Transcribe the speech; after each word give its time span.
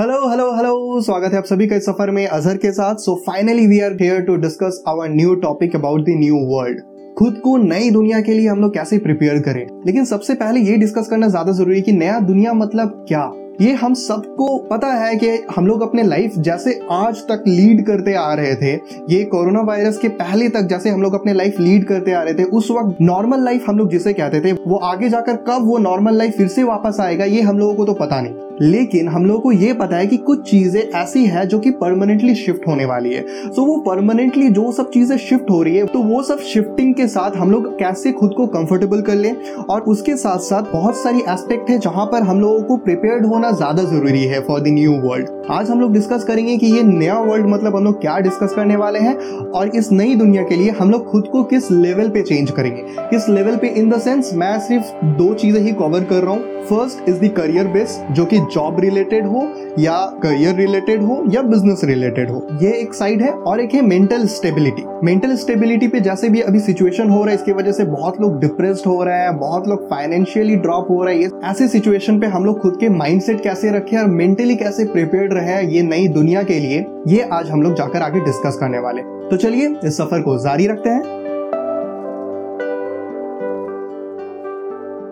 Hello 0.00 0.28
hello 0.28 0.44
hello 0.56 1.00
स्वागत 1.02 1.32
है 1.32 1.38
आप 1.38 1.44
सभी 1.44 1.66
का 1.68 1.76
इस 1.76 1.84
सफ़र 1.86 2.10
में 2.10 2.26
अजहर 2.26 2.56
के 2.56 2.70
साथ। 2.72 2.96
So 2.96 3.14
finally 3.26 3.66
we 3.66 3.80
are 3.80 3.96
here 4.00 4.20
to 4.20 4.36
discuss 4.36 4.82
our 4.88 5.08
new 5.08 5.34
topic 5.42 5.74
about 5.76 6.00
the 6.00 6.14
new 6.18 6.36
world 6.46 6.78
खुद 7.18 7.40
को 7.44 7.56
नई 7.56 7.90
दुनिया 7.90 8.20
के 8.20 8.34
लिए 8.34 8.48
हम 8.48 8.60
लोग 8.60 8.72
कैसे 8.74 8.98
प्रिपेयर 8.98 9.40
करें? 9.42 9.66
लेकिन 9.86 10.04
सबसे 10.04 10.34
पहले 10.34 10.60
ये 10.60 10.76
डिस्कस 10.76 11.08
करना 11.08 11.28
ज़्यादा 11.28 11.52
ज़रूरी 11.52 11.76
है 11.76 11.82
कि 11.82 11.92
नया 11.92 12.18
दुनिया 12.20 12.52
मतलब 12.52 13.04
क्या? 13.08 13.30
ये 13.60 13.72
हम 13.74 13.94
सबको 13.94 14.56
पता 14.68 14.92
है 14.94 15.14
कि 15.16 15.36
हम 15.56 15.66
लोग 15.66 15.82
अपने 15.82 16.02
लाइफ 16.02 16.38
जैसे 16.38 16.78
आज 16.92 17.20
तक 17.28 17.44
लीड 17.48 17.86
करते 17.86 18.14
आ 18.14 18.32
रहे 18.34 18.54
थे, 18.54 18.72
ये 19.10 19.22
कोरोना 19.24 19.60
वायरस 19.62 19.98
के 19.98 20.08
पहले 20.18 20.48
तक 20.48 20.68
जैसे 20.70 20.90
हम 20.90 21.02
लोग 21.02 21.14
अपने 21.14 21.32
लाइफ 21.32 21.60
लीड 21.60 21.84
करते 21.84 22.12
आ 22.12 22.22
रहे 22.22 22.34
थे, 22.34 22.44
उस 22.44 22.70
वक्त 22.70 23.00
नॉर्मल 23.02 23.44
लाइफ 23.44 23.68
हम 23.68 23.78
लोग 23.78 23.90
जिसे 23.90 24.12
कहते 24.12 24.40
थे, 24.40 24.52
वो 24.52 24.76
आगे 24.76 25.08
जाकर 25.08 25.36
कब 25.48 25.66
वो 25.66 25.78
नॉर्मल 25.80 26.18
लाइफ 26.18 26.36
फिर 26.36 26.48
से 26.48 26.62
वापस 26.64 27.00
आएगा, 27.00 27.24
ये 27.24 27.42
हम 27.42 27.58
लोगों 27.58 27.74
को 27.74 27.84
तो 27.84 27.94
पता 27.94 28.20
नहीं। 28.20 28.48
लेकिन 28.62 29.08
हम 29.08 29.24
लोगों 29.26 29.40
को 29.40 29.52
ये 29.52 29.72
पता 29.72 29.96
है 29.96 30.06
कि 30.06 30.16
कुछ 30.16 30.50
चीज़ें 30.50 30.80
ऐसी 30.80 31.24
है 31.24 31.46
जो 31.46 31.58
कि 31.58 31.70
परमानेंटली 31.70 32.34
शिफ्ट 32.34 32.66
होने 32.68 32.84
वाली 32.84 33.14
है। 33.14 33.22
सो 33.22 33.52
so, 33.52 33.66
वो 33.68 33.76
परमानेंटली 33.80 34.48
जो 34.48 34.72
सब 34.72 34.90
चीज़ें 34.90 35.16
शिफ्ट 35.18 35.50
हो 35.50 35.62
रही 35.62 35.76
है 35.76 35.86
तो 35.86 35.98
वो 35.98 36.22
सब 36.22 36.40
शिफ्टिंग 36.42 36.94
के 36.94 37.06
साथ 37.08 37.36
हम 37.36 37.50
लोग 37.50 37.68
कैसे 37.78 38.12
खुद 38.12 38.34
को 38.36 38.46
कंफर्टेबल 38.46 39.00
कर 39.00 39.14
लें? 39.14 39.34
और 39.54 39.80
उसके 39.82 40.16
साथ 40.16 40.38
साथ 40.38 40.72
बहुत 40.72 40.96
सारी 40.96 41.20
एस्पेक्ट 41.28 41.70
है 41.70 41.78
जहाँ 41.78 42.06
पर 42.06 42.22
हम 42.22 42.40
लोगों 42.40 42.62
को 42.62 42.76
प्रिपेयर्ड 42.76 43.26
होना 43.26 43.50
ज़्यादा 43.52 43.82
ज़रूरी 43.82 44.24
है 44.24 44.40
फॉर 44.40 44.60
द 44.60 44.68
न्यू 44.68 44.92
वर्ल्ड 45.02 45.28
आज 45.50 45.70
हम 45.70 45.80
लोग 45.80 45.92
डिस्कस 45.92 46.24
करेंगे 46.24 46.56
कि 46.56 46.66
ये 46.66 46.82
नया 46.82 47.18
वर्ल्ड 47.20 47.46
मतलब 47.46 47.76
हम 47.76 47.84
लोग 47.84 48.00
क्या 48.00 48.18
डिस्कस 48.18 48.52
करने 48.56 48.74
वाले 48.76 48.98
हैं 48.98 49.14
और 49.50 49.68
इस 49.76 49.90
नई 49.92 50.14
दुनिया 50.16 50.42
के 50.42 50.56
लिए 50.56 50.70
हम 50.70 50.90
लोग 50.90 51.10
खुद 51.10 51.26
को 51.28 51.42
किस 51.44 51.70
लेवल 51.70 52.08
पे 52.08 52.22
चेंज 52.22 52.50
करेंगे। 52.50 52.82
किस 53.00 53.28
लेवल 53.28 53.56
पे 53.56 53.68
इन 53.70 53.90
द 53.90 53.98
सेंस 54.00 54.30
मैं 54.34 54.58
सिर्फ़ 54.60 55.04
दो 55.16 55.32
चीज़ें 55.34 55.60
ही 55.60 55.72
कवर 55.72 56.04
कर 56.04 56.22
रहा 56.22 56.34
हूँ। 56.34 56.58
First 56.62 57.08
is 57.08 57.18
the 57.20 57.28
career 57.36 57.66
base 57.68 57.98
जो 58.10 58.24
कि 58.24 58.38
जॉब 58.54 58.78
रिलेटेड 58.80 59.26
हो 59.26 59.46
या 59.78 59.96
करियर 60.22 60.54
रिलेटेड 60.56 61.02
हो 61.02 61.22
या 61.30 61.42
बिज़नेस 61.42 61.80
रिलेटेड 61.84 62.30
हो। 62.30 62.46
ये 62.62 62.72
एक 62.72 62.94
साइड 62.94 63.22
है 63.22 63.30
और 63.30 63.60
एक 63.60 63.74
है 63.74 63.82
मेंटल 63.82 64.26
स्टेबिलिटी 64.28 64.84
मेंटल 65.04 65.34
स्टेबिलिटी 65.36 65.88
पे 65.88 66.00
जैसे 66.00 66.28
भी 66.28 66.40
अभी 66.40 66.60
सिचुएशन 66.60 67.10
हो 67.10 67.22
रहा 67.22 67.28
है, 67.28 67.34
इसकी 67.34 67.52
वजह 67.52 67.72
से 67.72 67.84
बहुत 67.86 68.20
लोग 68.20 68.38
डिप्रेस्ड 68.40 68.86
हो 68.86 69.02
रहे 69.04 69.18
हैं, 69.18 69.36
बहुत 69.38 69.68
लोग 69.68 69.88
फाइनेंशियली 69.90 70.56
ड्रॉप 70.56 70.90
हो 70.90 71.02
रहे 71.04 71.22
हैं। 71.22 71.30
ऐसे 71.44 71.68
सिचुएशन 71.68 72.18
पे 72.20 72.26
हम 72.26 72.44
लोग 72.44 72.60
खुद 72.60 72.76
के 72.80 72.88
माइंडसेट 72.88 73.40
कैसे 73.42 73.70
रखें 73.70 73.96
और 73.98 74.06
मेंटली 74.08 74.56
कैसे 74.56 74.84
प्रिपेयर्ड 74.84 75.32
रहे 75.40 75.62
ये 75.66 75.82
नई 75.82 76.08
दुनिया 76.08 76.42
के 76.42 76.58
लिए, 76.60 76.86
ये 77.08 77.22
आज 77.22 77.50
हम 77.50 77.62
लोग 77.62 77.74
जाकर 77.74 78.02
आगे 78.02 78.20
डिस्कस 78.20 78.56
करने 78.60 78.78
वाले। 78.78 79.02
तो 79.02 79.36
चलिए, 79.36 79.76
इस 79.84 79.96
सफ़र 79.96 80.22
को 80.22 80.38
जारी 80.38 80.66
रखते 80.66 80.90
हैं। 80.90 81.02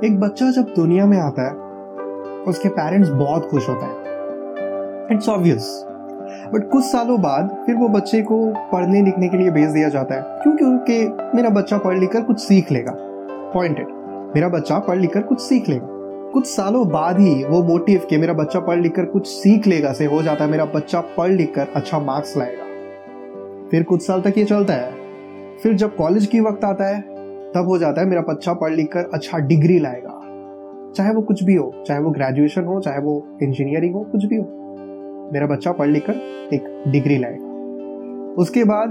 एक 0.05 0.21
बच्चा 0.21 0.51
जब 0.51 0.63
दुनिया 0.63 1.07
में 1.07 1.19
आता 1.19 1.43
है, 1.43 1.55
उसके 2.43 2.69
पेरेंट्स 2.69 3.09
बहुत 3.09 3.51
खुश 3.51 3.69
होते 3.69 3.85
हैं। 3.85 3.97
इट्स 5.13 5.29
ऑब्वियस 5.29 5.85
बट 6.55 6.71
कुछ 6.71 6.85
सालों 6.85 7.21
बाद, 7.23 7.63
फिर 7.67 7.75
वो 7.77 7.89
बच्चे 7.89 8.23
को 8.23 8.55
पढ़ने 8.73 9.03
लिखने 9.03 9.29
के 9.29 9.37
लिए 9.37 9.51
भेज 9.51 9.71
दिया 9.71 9.89
जाता 9.89 10.15
है। 10.15 10.23
क्यों 10.23 10.57
क्योंकि 10.57 11.05
मेरा 11.37 11.49
बच्चा 11.51 11.79
पढ़ 11.79 11.99
लिख 11.99 12.13
कर 12.13 12.21
कुछ 12.21 12.39
सीख 12.39 12.73
लेगा। 12.73 12.93
पॉइंटेड 13.55 13.89
मेरा 14.35 14.49
बच्चा 14.49 14.79
पढ़ 14.79 14.97
लिख 14.97 15.13
कर 15.15 15.23
कुछ 15.23 15.41
सीख 15.41 15.69
लेगा। 15.69 15.98
कुछ 16.33 16.47
सालों 16.47 16.89
बाद 16.89 17.19
ही 17.19 17.45
वो 17.45 17.63
मोटिव 17.63 18.07
कि 18.11 18.17
मेरा 18.17 18.33
बच्चा 18.33 18.61
पढ़ 18.61 18.81
लिख 18.81 18.95
कर 18.97 19.05
कुछ 19.05 19.27
सीख 19.27 19.67
लेगा, 19.67 19.93
से 19.93 20.05
हो 20.05 20.23
जाता 20.23 20.45
है 20.45 20.51
मेरा 20.51 20.65
बच्चा 20.65 21.01
पढ़ 21.01 21.31
लिख 21.31 21.55
कर 21.55 21.67
अच्छा 21.75 21.99
मार्क्स 21.99 22.37
लाएगा। 22.37 22.65
फिर 23.71 23.83
कुछ 23.83 24.07
साल 24.07 24.21
तक 24.21 24.39
ये 24.39 24.45
चलता 24.45 24.75
है। 24.75 24.93
फिर 25.63 25.75
जब 25.75 25.97
कॉलेज 25.97 26.27
की 26.27 26.41
वक्त 26.41 26.65
आता 26.65 26.85
है, 26.85 27.01
तब 27.53 27.65
हो 27.69 27.79
जाता 27.79 28.01
है 28.01 28.07
मेरा 28.07 28.23
बच्चा 28.23 28.53
पढ़ 28.53 28.73
लिख 28.73 28.93
कर 28.93 29.11
अच्छा 29.15 29.39
डिग्री 29.39 29.79
लाएगा। 29.79 30.15
चाहे 30.97 31.15
वो 31.15 31.23
कुछ 31.23 31.45
भी 31.45 31.55
हो, 31.55 31.85
चाहे 31.87 32.01
वो 32.01 32.11
ग्रेजुएशन 32.11 32.65
हो, 32.65 32.81
चाहे 32.81 32.99
वो 32.99 33.39
इंजीनियरिंग 33.43 33.95
हो, 33.95 34.01
कुछ 34.01 34.25
भी 34.25 34.37
हो, 34.37 34.45
मेरा 35.33 35.47
बच्चा 35.47 35.73
पढ़ 35.73 35.89
लिख 35.89 36.07
कर 36.11 36.15
एक 36.55 36.83
डिग्री 36.89 37.19
लाएगा। 37.19 37.47
उसके 38.43 38.65
बाद 38.65 38.89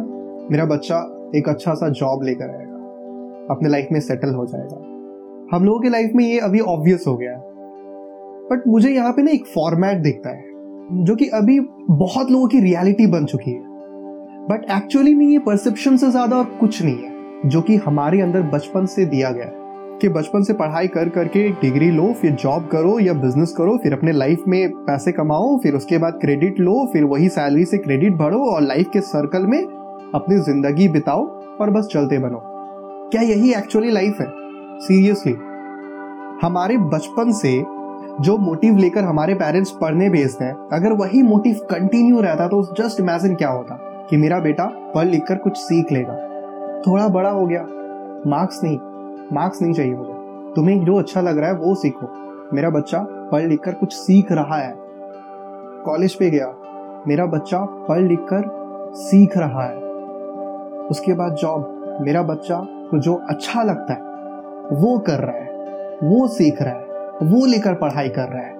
मेरा 0.52 0.65
बच्चा 0.65 1.30
एक 1.35 1.49
अच्छा 1.49 1.73
सा 1.73 1.89
जॉब 1.89 2.23
लेकर 2.23 2.49
आएगा। 2.49 2.75
अपने 3.55 3.69
लाइफ 3.69 3.87
में 3.92 3.99
सेटल 3.99 4.30
हो 4.30 4.45
जाएगा। 4.45 4.96
हम 5.53 5.65
लोगों 5.65 5.80
के 5.80 5.89
लाइफ 5.89 6.11
में 6.15 6.23
ये 6.25 6.39
अभी 6.39 6.59
ऑब्वियस 6.59 7.03
हो 7.08 7.15
गया 7.17 7.31
है। 7.31 7.39
बट 8.49 8.63
मुझे 8.67 8.89
यहाँ 8.89 9.11
पे 9.11 9.21
ना 9.21 9.31
एक 9.31 9.45
फॉर्मेट 9.45 9.97
दिखता 9.97 10.30
है, 10.30 10.43
जो 11.03 11.15
कि 11.15 11.27
अभी 11.27 11.59
बहुत 11.89 12.31
लोगों 12.31 12.47
की 12.47 12.59
रियलिटी 12.59 13.08
बन 13.08 13.25
चुकी 13.25 13.52
है। 13.52 13.61
बट 14.47 14.65
एक्चुअली 14.71 15.13
में 15.15 15.25
ये 15.25 15.39
परसेप्शन 15.39 15.97
से 15.97 16.09
ज़्यादा 16.11 16.37
और 16.37 16.45
कुछ 16.59 16.81
नहीं 16.83 16.95
है, 16.95 17.49
जो 17.49 17.61
कि 17.61 17.75
हमारे 17.75 18.21
अंदर 18.21 18.41
बचपन 18.41 18.85
से 18.85 19.05
दिया 19.05 19.31
गया 19.31 19.45
है। 19.45 19.55
कि 20.02 20.09
बचपन 20.09 20.43
से 20.43 20.53
पढ़ाई 20.53 20.87
कर 20.87 21.09
करके 21.09 21.39
एक 21.39 21.53
डिग्री 21.53 21.89
लो, 21.91 22.11
फिर 22.14 22.31
जॉब 22.31 22.67
करो 22.67 22.99
या 22.99 23.14
बिज़नेस 23.14 23.53
करो, 23.58 23.77
फिर 23.77 23.93
अपने 23.93 24.11
लाइफ 24.11 24.43
में 24.47 24.69
पैसे 24.71 25.11
कमाओ, 25.11 25.58
फिर 25.58 25.73
उसके 25.73 25.97
बाद 25.97 26.17
क्रेडिट 26.21 26.59
लो, 26.59 26.85
फिर 26.93 27.03
वही 27.03 27.29
सैलरी 27.29 27.65
से 27.65 27.77
क्रेडिट 27.77 28.14
भरो 28.14 28.43
और 28.45 28.61
लाइफ 28.61 28.89
के 28.93 29.02
सर्कल 29.02 29.45
में 29.45 29.61
अपनी 30.15 30.37
ज़िंदगी 30.37 30.87
बिताओ 30.87 31.25
और 31.61 31.69
बस 31.69 31.87
चलते 31.91 32.19
बनो। 32.19 32.41
क्या 33.11 33.21
यही 33.21 33.53
एक्चुअली 33.53 33.91
लाइफ 33.91 34.21
है? 34.21 34.46
सीरियसली 34.80 35.33
हमारे 36.42 36.77
बचपन 36.77 37.32
से 37.32 37.65
जो 38.21 38.38
मोटिव 38.38 38.77
लेकर 38.77 39.04
हमारे 39.04 39.33
पेरेंट्स 39.33 39.71
पढ़ने 39.71 40.10
भेजते 40.10 40.45
हैं, 40.45 40.67
अगर 40.73 40.92
वही 40.92 41.21
मोटिव 41.21 41.54
कंटिन्यू 41.54 42.21
रहता 42.21 42.48
तो 42.48 42.64
जस्ट 42.64 42.99
इमेजिन 42.99 43.36
क्या 43.36 43.49
होता 43.49 43.76
कि 44.10 44.17
मेरा 44.17 44.39
बेटा 44.39 44.65
पढ़ 44.65 45.05
लिख 45.05 45.23
कर 45.27 45.36
कुछ 45.36 45.58
सीख 45.58 45.92
लेगा। 45.92 46.14
थोड़ा 46.82 47.08
बड़ा 47.08 47.30
हो 47.30 47.48
गया। 47.48 47.64
मार्क्स 48.27 48.64
नहीं। 48.64 48.80
मार्क्स 49.33 49.61
नहीं 49.61 49.73
चाहिए 49.73 49.95
मुझे। 49.95 50.14
तुम्हें 50.55 50.86
जो 50.86 50.95
अच्छा 50.95 51.21
लग 51.21 51.38
रहा 51.38 51.49
है 51.49 51.55
वो 51.55 51.76
सीखो। 51.76 52.08
मेरा 52.55 52.70
बच्चा 52.70 52.99
पढ़ 53.32 53.42
लिख 53.42 53.59
कर 53.59 53.71
कुछ 53.71 53.94
सीख 53.94 54.32
रहा 54.32 54.58
है। 54.58 54.76
कॉलेज 55.86 56.14
पे 56.14 56.30
गया। 56.30 56.54
मेरा 57.08 57.26
बच्चा 57.26 57.59
पढ़ 57.59 57.99
लिख 57.99 58.20
कर 58.20 58.44
सीख 58.95 59.38
रहा 59.38 59.64
है। 59.64 59.77
उसके 60.88 61.14
बाद 61.14 61.33
जॉब 61.33 61.98
मेरा 62.02 62.21
बच्चा 62.21 62.61
को 62.64 62.98
जो 62.98 63.15
अच्छा 63.30 63.64
लगता 63.64 63.94
है 63.94 64.07
वो 64.73 64.98
कर 65.00 65.20
रहा 65.20 65.36
है, 65.36 65.48
वो 66.04 66.28
सीख 66.28 66.61
रहा 66.61 66.73
है, 66.73 66.86
वो 67.23 67.45
लेकर 67.45 67.73
पढ़ाई 67.73 68.10
कर 68.10 68.28
रहा 68.30 68.42
है। 68.42 68.55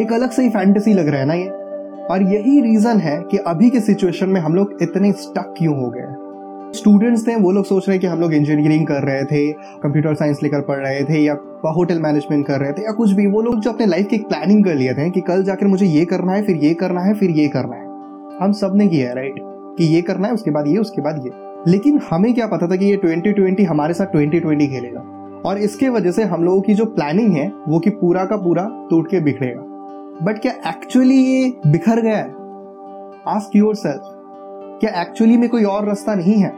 एक 0.00 0.12
अलग 0.12 0.30
से 0.30 0.42
ही 0.42 0.48
फैंटेसी 0.48 0.94
लग 0.94 1.08
रहा 1.08 1.20
है 1.20 1.26
ना 1.26 1.34
ये? 1.34 1.48
और 2.10 2.22
यही 2.22 2.60
रीजन 2.60 2.98
है 2.98 3.20
कि 3.20 3.36
अभी 3.36 3.70
के 3.70 3.80
सिचुएशन 3.80 4.28
में 4.28 4.40
हम 4.40 4.54
लोग 4.54 4.78
इतने 4.82 5.12
स्टक 5.12 5.54
क्यों 5.58 5.76
हो 5.76 5.90
गए? 5.90 6.06
स्टूडेंट्स 6.78 7.26
थे, 7.28 7.34
वो 7.36 7.50
लोग 7.50 7.64
सोच 7.64 7.88
रहे 7.88 7.94
हैं 7.94 8.00
कि 8.00 8.06
हम 8.06 8.20
लोग 8.20 8.34
इंजीनियरिंग 8.34 8.86
कर 8.86 9.02
रहे 9.02 9.24
थे 9.24 9.52
कंप्यूटर 9.52 10.14
साइंस 10.14 10.38
लेकर 10.42 10.60
पढ़ 10.60 10.76
रहे 10.76 11.04
थे, 11.04 11.18
या 11.18 11.34
होटल 11.70 12.00
मैनेजमेंट 12.00 12.46
कर 12.46 12.60
रहे 12.60 12.72
थे, 12.72 12.82
या 12.82 12.92
कुछ 12.92 13.12
भी। 13.12 13.26
वो 13.26 13.42
लोग 13.42 13.60
जो 13.60 13.72
अपने 13.72 13.86
लाइफ 13.86 14.06
की 14.06 14.18
प्लानिंग 14.18 14.64
कर 14.64 14.74
लिए 14.74 14.94
थे 14.94 15.10
कि 15.10 15.20
कल 15.20 15.42
जाकर 15.42 15.66
मुझे 15.66 15.86
ये 15.86 16.04
करना 16.04 16.32
है, 16.32 16.42
फिर 16.42 16.56
ये 16.56 16.74
करना 16.74 17.00
है, 17.00 17.14
फिर 17.14 17.30
ये 17.30 17.48
करना 17.48 17.76
है। 17.76 17.84
हम 18.42 18.52
सबने 18.52 18.88
किया 18.88 19.08
है 19.08 19.14
राइट 19.14 19.34
कि 19.78 19.84
ये 19.84 20.02
करना 20.02 20.28
है, 20.28 20.34
उसके 20.34 20.50
बाद 20.50 20.66
ये, 20.66 20.78
उसके 20.78 21.02
बाद 21.02 21.22
ये। 21.26 21.30
लेकिन 21.70 22.00
हमें 22.10 22.34
क्या 22.34 22.46
पता 22.46 22.66
था 22.66 22.76
कि 22.76 22.86
ये 22.86 22.96
ट्वेंटी 22.96 23.32
ट्वेंटी 23.32 23.64
हमारे 23.64 23.94
साथ 23.94 24.06
ट्वेंटी 24.06 24.40
ट्वेंटी 24.40 24.66
खेलेगा? 24.66 25.17
और 25.46 25.58
इसके 25.58 25.88
वजह 25.88 26.10
से 26.10 26.24
हम 26.24 26.44
लोगों 26.44 26.60
की 26.60 26.74
जो 26.74 26.84
प्लानिंग 26.86 27.32
है, 27.32 27.48
वो 27.68 27.78
कि 27.78 27.90
पूरा 27.92 28.24
का 28.24 28.36
पूरा 28.36 28.68
टूट 28.90 29.10
के 29.10 29.20
बिखरेगा। 29.20 29.62
बट 30.22 30.40
क्या 30.42 30.52
एक्चुअली 30.68 31.16
ये 31.16 31.52
बिखर 31.66 32.00
गया 32.00 32.16
है? 32.16 32.30
आस्क 33.28 33.56
योर 33.56 33.74
सेल्फ 33.76 34.14
क्या 34.80 35.00
एक्चुअली 35.02 35.36
में 35.36 35.48
कोई 35.48 35.64
और 35.64 35.86
रास्ता 35.86 36.14
नहीं 36.14 36.34
है? 36.34 36.52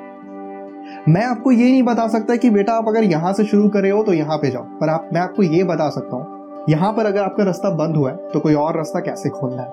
मैं 1.09 1.25
आपको 1.25 1.53
ये 1.53 1.71
नहीं 1.71 1.83
बता 1.83 2.07
सकता 2.09 2.37
कि 2.37 2.51
बेटा 2.51 2.73
आप 2.73 2.89
अगर 2.89 3.05
यहाँ 3.05 3.33
से 3.33 3.45
शुरू 3.45 3.69
करे 3.69 3.91
हो 3.91 4.03
तो 4.03 4.13
यहाँ 4.13 4.37
पे 4.39 4.51
जाओ, 4.51 4.63
पर 4.63 4.89
आप, 4.89 5.09
मैं 5.13 5.21
आपको 5.21 5.43
ये 5.43 5.65
बता 5.65 5.89
सकता 5.91 6.17
हूँ, 6.17 6.65
यहाँ 6.69 6.93
पर 6.93 7.07
अगर 7.07 7.23
आपका 7.23 7.45
रास्ता 7.45 7.71
बंद 7.77 7.97
हुआ 7.97 8.11
है 8.11 8.17
तो 8.33 8.41
कोई 8.41 8.55
और 8.55 8.77
रास्ता 8.77 9.01
कैसे 9.01 9.29
खोलना 9.31 9.63
है? 9.63 9.69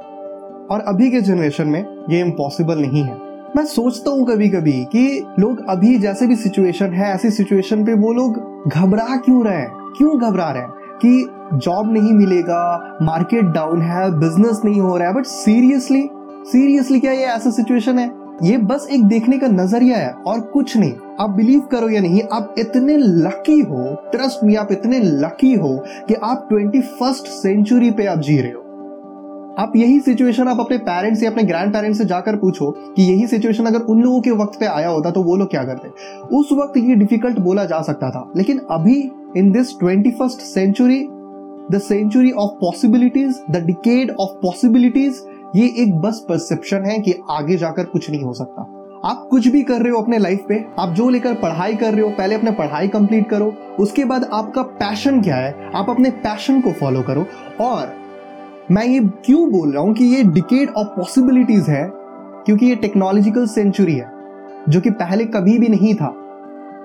और 0.67 0.83
अभी 0.87 1.09
के 1.11 1.21
जनरेशन 1.21 1.67
में 1.67 1.79
ये 2.09 2.19
इम्पॉसिबल 2.21 2.79
नहीं 2.79 3.03
है। 3.03 3.26
मैं 3.57 3.65
सोचता 3.65 4.11
हूँ 4.11 4.25
कभी 4.25 4.49
कभी 4.49 4.71
कि 4.71 5.23
लोग 5.39 5.65
अभी 5.69 5.97
जैसे 5.99 6.27
भी 6.27 6.35
सिचुएशन 6.35 6.85
है, 6.85 7.13
ऐसी 7.13 7.29
सिचुएशन 7.29 7.85
पे 7.85 7.93
वो 7.93 8.11
लोग 8.13 8.35
घबरा 8.67 9.15
क्यों 9.17 9.45
रहे 9.45 9.57
हैं? 9.57 9.93
क्यों 9.97 10.19
घबरा 10.21 10.49
रहे 10.51 10.61
हैं? 10.61 10.69
कि 11.05 11.29
जॉब 11.53 11.93
नहीं 11.93 12.11
मिलेगा 12.13 12.97
मार्केट 13.01 13.45
डाउन 13.45 13.81
है 13.81 14.19
बिज़नेस 14.19 14.61
नहीं 14.65 14.81
हो 14.81 14.97
रहा 14.97 15.07
है 15.07 15.13
बट 15.13 15.25
सीरियसली 15.25 16.09
सीरियसली 16.51 16.99
क्या 16.99 17.11
ये 17.11 17.25
ऐसा 17.25 17.49
सिचुएशन 17.49 17.99
है? 17.99 18.11
ये 18.43 18.57
बस 18.57 18.87
एक 18.91 19.03
देखने 19.03 19.37
का 19.37 19.47
नज़रिया 19.47 19.97
है 19.97 20.11
और 20.11 20.39
कुछ 20.39 20.77
नहीं। 20.77 20.93
आप 21.19 21.29
बिलीव 21.29 21.59
करो 21.61 21.89
या 21.89 22.01
नहीं, 22.01 22.21
आप 22.33 22.55
इतने 22.59 22.97
लकी 22.97 23.59
हो 23.61 23.95
ट्रस्ट 24.11 24.43
मी 24.43 24.55
आप 24.55 24.71
इतने 24.71 24.99
लकी 24.99 25.53
हो 25.53 25.77
कि 26.07 26.13
आप 26.13 26.47
ट्वेंटी 26.49 26.81
फ़र्स्ट 26.81 27.27
सेंचुरी 27.27 27.91
पे 27.91 28.05
आप 28.05 28.19
जी 28.19 28.37
रहे 28.37 28.51
हो। 28.51 28.63
आप 29.57 29.73
यही 29.75 29.99
सिचुएशन 29.99 30.47
आप 30.47 30.59
अपने 30.59 30.77
पेरेंट्स 30.77 31.23
या 31.23 31.31
अपने 31.31 31.43
ग्रैंड 31.43 31.73
पेरेंट्स 31.73 31.97
से 31.97 32.05
जाकर 32.05 32.35
पूछो 32.35 32.71
कि 32.71 33.03
यही 33.03 33.27
सिचुएशन 33.27 33.65
अगर 33.65 33.79
उन 33.79 34.01
लोगों 34.01 34.21
के 34.21 34.31
वक्त 34.31 34.59
पे 34.59 34.65
आया 34.65 34.87
होता 34.87 35.11
तो 35.11 35.23
वो 35.23 35.35
लोग 35.35 35.49
क्या 35.49 35.63
करते? 35.63 35.89
उस 36.37 36.49
वक्त 36.51 36.77
ये 36.77 36.95
डिफ़िकल्ट 36.95 37.39
बोला 37.39 37.65
जा 37.65 37.81
सकता 37.81 38.09
था। 38.09 38.31
लेकिन 38.37 38.61
अभी 38.71 39.11
in 39.37 39.51
this 39.51 39.79
twenty 39.79 40.11
first 40.11 40.39
century 40.39 41.07
the 41.71 41.79
century 41.79 42.31
of 42.31 42.51
possibilities 42.51 43.41
the 43.51 43.57
decade 43.57 44.11
of 44.11 44.29
possibilities 44.29 45.23
ये 45.55 45.67
एक 45.77 45.95
बस 45.95 46.25
परसेप्शन 46.29 46.85
है 46.85 46.99
कि 46.99 47.13
आगे 47.29 47.57
जाकर 47.57 47.83
कुछ 47.83 48.09
नहीं 48.09 48.21
हो 48.21 48.33
सकता। 48.33 48.61
आप 49.05 49.27
कुछ 49.31 49.47
भी 49.47 49.63
कर 49.63 49.81
रहे 49.81 49.89
हो 49.89 50.01
अपने 50.01 50.17
लाइफ 50.17 50.45
पे, 50.49 50.65
आप 50.79 50.93
जो 50.93 51.09
लेकर 51.09 51.33
पढ़ाई 51.33 51.75
कर 51.75 51.93
रहे 51.93 52.01
हो, 52.01 52.09
पहले 52.09 52.35
अपने 52.35 52.51
पढ़ाई 52.51 52.87
कंप्लीट 52.87 53.29
करो, 53.29 53.53
उसके 53.79 54.05
बाद 54.05 54.29
आपका 54.33 54.61
पैशन 54.61 55.21
क्या 55.21 55.35
है? 55.35 55.71
आप 55.75 55.89
अपने 55.89 56.09
पैशन 56.09 56.61
को 56.61 56.71
फॉलो 56.71 57.01
करो 57.01 57.25
और 57.61 57.96
मैं 58.71 58.85
ये 58.85 58.99
क्यों 59.25 59.51
बोल 59.51 59.71
रहा 59.71 59.81
हूँ 59.83 59.93
कि 59.93 60.05
ये 60.05 60.23
डिकेड 60.23 60.69
ऑफ़ 60.69 60.87
पॉसिबिलिटीज 60.87 61.69
है? 61.69 61.91
क्योंकि 62.45 62.65
ये 62.65 62.75
टेक्नोलॉजिकल 62.75 63.45
सेंचुरी 63.47 63.93
है, 63.93 64.11
जो 64.69 64.81
कि 64.81 64.89
पहले 64.89 65.25
कभी 65.25 65.57
भी 65.57 65.67
नहीं 65.67 65.93
था। 65.95 66.07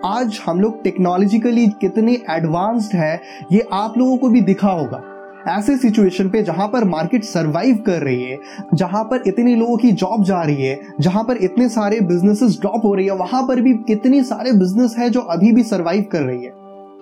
आज 0.04 0.40
हम 0.46 0.60
लोग 0.60 0.82
टेक्नोलॉजिकली 0.82 1.66
कितने 1.80 2.12
एडवांस्ड 2.30 2.94
है, 2.94 3.20
ये 3.52 3.66
आप 3.72 3.94
लोगों 3.98 4.16
को 4.16 4.28
भी 4.28 4.40
दिखा 4.40 4.68
होगा। 4.68 5.02
ऐसे 5.48 5.76
सिचुएशन 5.76 6.28
पे 6.30 6.42
जहाँ 6.42 6.68
पर 6.68 6.84
मार्केट 6.84 7.24
सरवाइव 7.24 7.82
कर 7.86 8.02
रही 8.02 8.22
है, 8.22 8.38
जहाँ 8.74 9.04
पर 9.04 9.22
इतने 9.26 9.56
लोगों 9.56 9.76
की 9.76 9.92
जॉब 9.92 10.24
जा 10.24 10.42
रही 10.42 10.62
है, 10.62 10.80
जहाँ 11.00 11.24
पर 11.24 11.36
इतने 11.36 11.68
सारे 11.68 12.00
बिजनेसेस 12.00 12.58
ड्रॉप 12.60 12.84
हो 12.84 12.94
रही 12.94 13.06
है, 13.06 13.16
वहाँ 13.16 13.42
पर 13.42 13.60
भी 13.60 13.74
कितने 13.74 14.24
सारे 14.24 14.52
बिज़नेस 14.52 14.94
है 14.98 15.10
जो 15.10 15.20
अभी 15.20 15.52
भी 15.52 15.62
सरवाइव 15.62 16.04
कर 16.12 16.22
रही 16.22 16.44
है। 16.44 16.52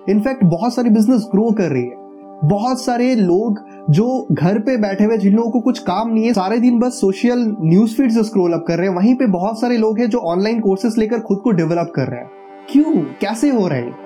इनफैक्ट 0.09 0.45
बहुत 0.45 0.75
सारे 0.75 0.91
बिज़नेस 0.91 1.29
ग्रो 1.33 1.51
कर 1.53 1.71
रही 1.71 1.85
है। 1.85 2.00
बहुत 2.45 2.85
सारे 2.85 3.15
लोग 3.15 3.61
जो 3.91 4.27
घर 4.33 4.59
पे 4.59 4.77
बैठे 4.77 5.05
हुए, 5.05 5.19
जिन 5.19 5.35
लोगों 5.35 5.51
को 5.51 5.61
कुछ 5.61 5.79
काम 5.79 6.11
नहीं 6.11 6.25
है, 6.25 6.33
सारे 6.33 6.59
दिन 6.59 6.79
बस 6.79 6.93
सोशल 7.01 7.57
न्यूज़ 7.61 7.95
फ़ीड 7.95 8.11
से 8.11 8.25
स्क्रोल 8.25 8.53
अप 8.53 8.65
कर 8.69 8.79
रहे 8.79 8.89
हैं। 8.89 8.97
वहीं 8.97 9.15
पे 9.15 9.27
बहुत 9.27 9.61
सारे 9.61 9.77
लोग 9.77 9.99
हैं 9.99 10.11
जो 10.11 10.19
ऑनलाइन 10.19 10.61
कोर्सेस 10.61 10.95
लेकर 10.99 11.21
खुद 11.21 11.39
को 11.39 11.51
डेवलप 11.51 11.93
कर 11.97 12.03
रहे 12.03 12.21
हैं। 12.21 12.31
क्यों? 12.71 12.97
कैसे 12.97 13.51
हो 13.51 13.69
रहे 13.69 13.81
हैं? 13.81 13.97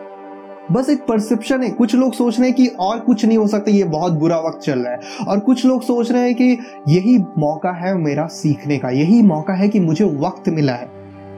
बस 0.72 0.90
एक 0.90 1.06
परसेप्शन 1.06 1.62
है। 1.62 1.70
कुछ 1.70 1.94
लोग 1.94 2.12
सोच 2.12 2.40
रहे 2.40 2.48
हैं 2.48 2.56
कि 2.56 2.66
और 2.66 2.98
कुछ 2.98 3.24
नहीं 3.24 3.38
हो 3.38 3.46
सकता, 3.46 3.70
ये 3.70 3.84
बहुत 3.84 4.12
बुरा 4.12 4.38
वक्त 4.38 4.60
चल 4.64 4.78
रहा 4.78 4.92
है। 4.92 5.00
और 5.28 5.40
कुछ 5.40 5.66
लोग 5.66 5.82
सोच 5.82 6.12
रहे 6.12 6.22
हैं 6.22 6.34
कि 6.34 6.58
यही 6.88 7.18
मौका 7.38 7.72
है 7.72 7.98
मेरा 7.98 8.26
सीखने 8.26 8.78
का। 8.78 8.88
यही 8.88 9.22
मौका 9.22 9.52
है 9.52 9.68
कि 9.68 9.80
मुझे 9.80 10.04
वक्त 10.04 10.48
मिला 10.48 10.72
है। 10.72 10.90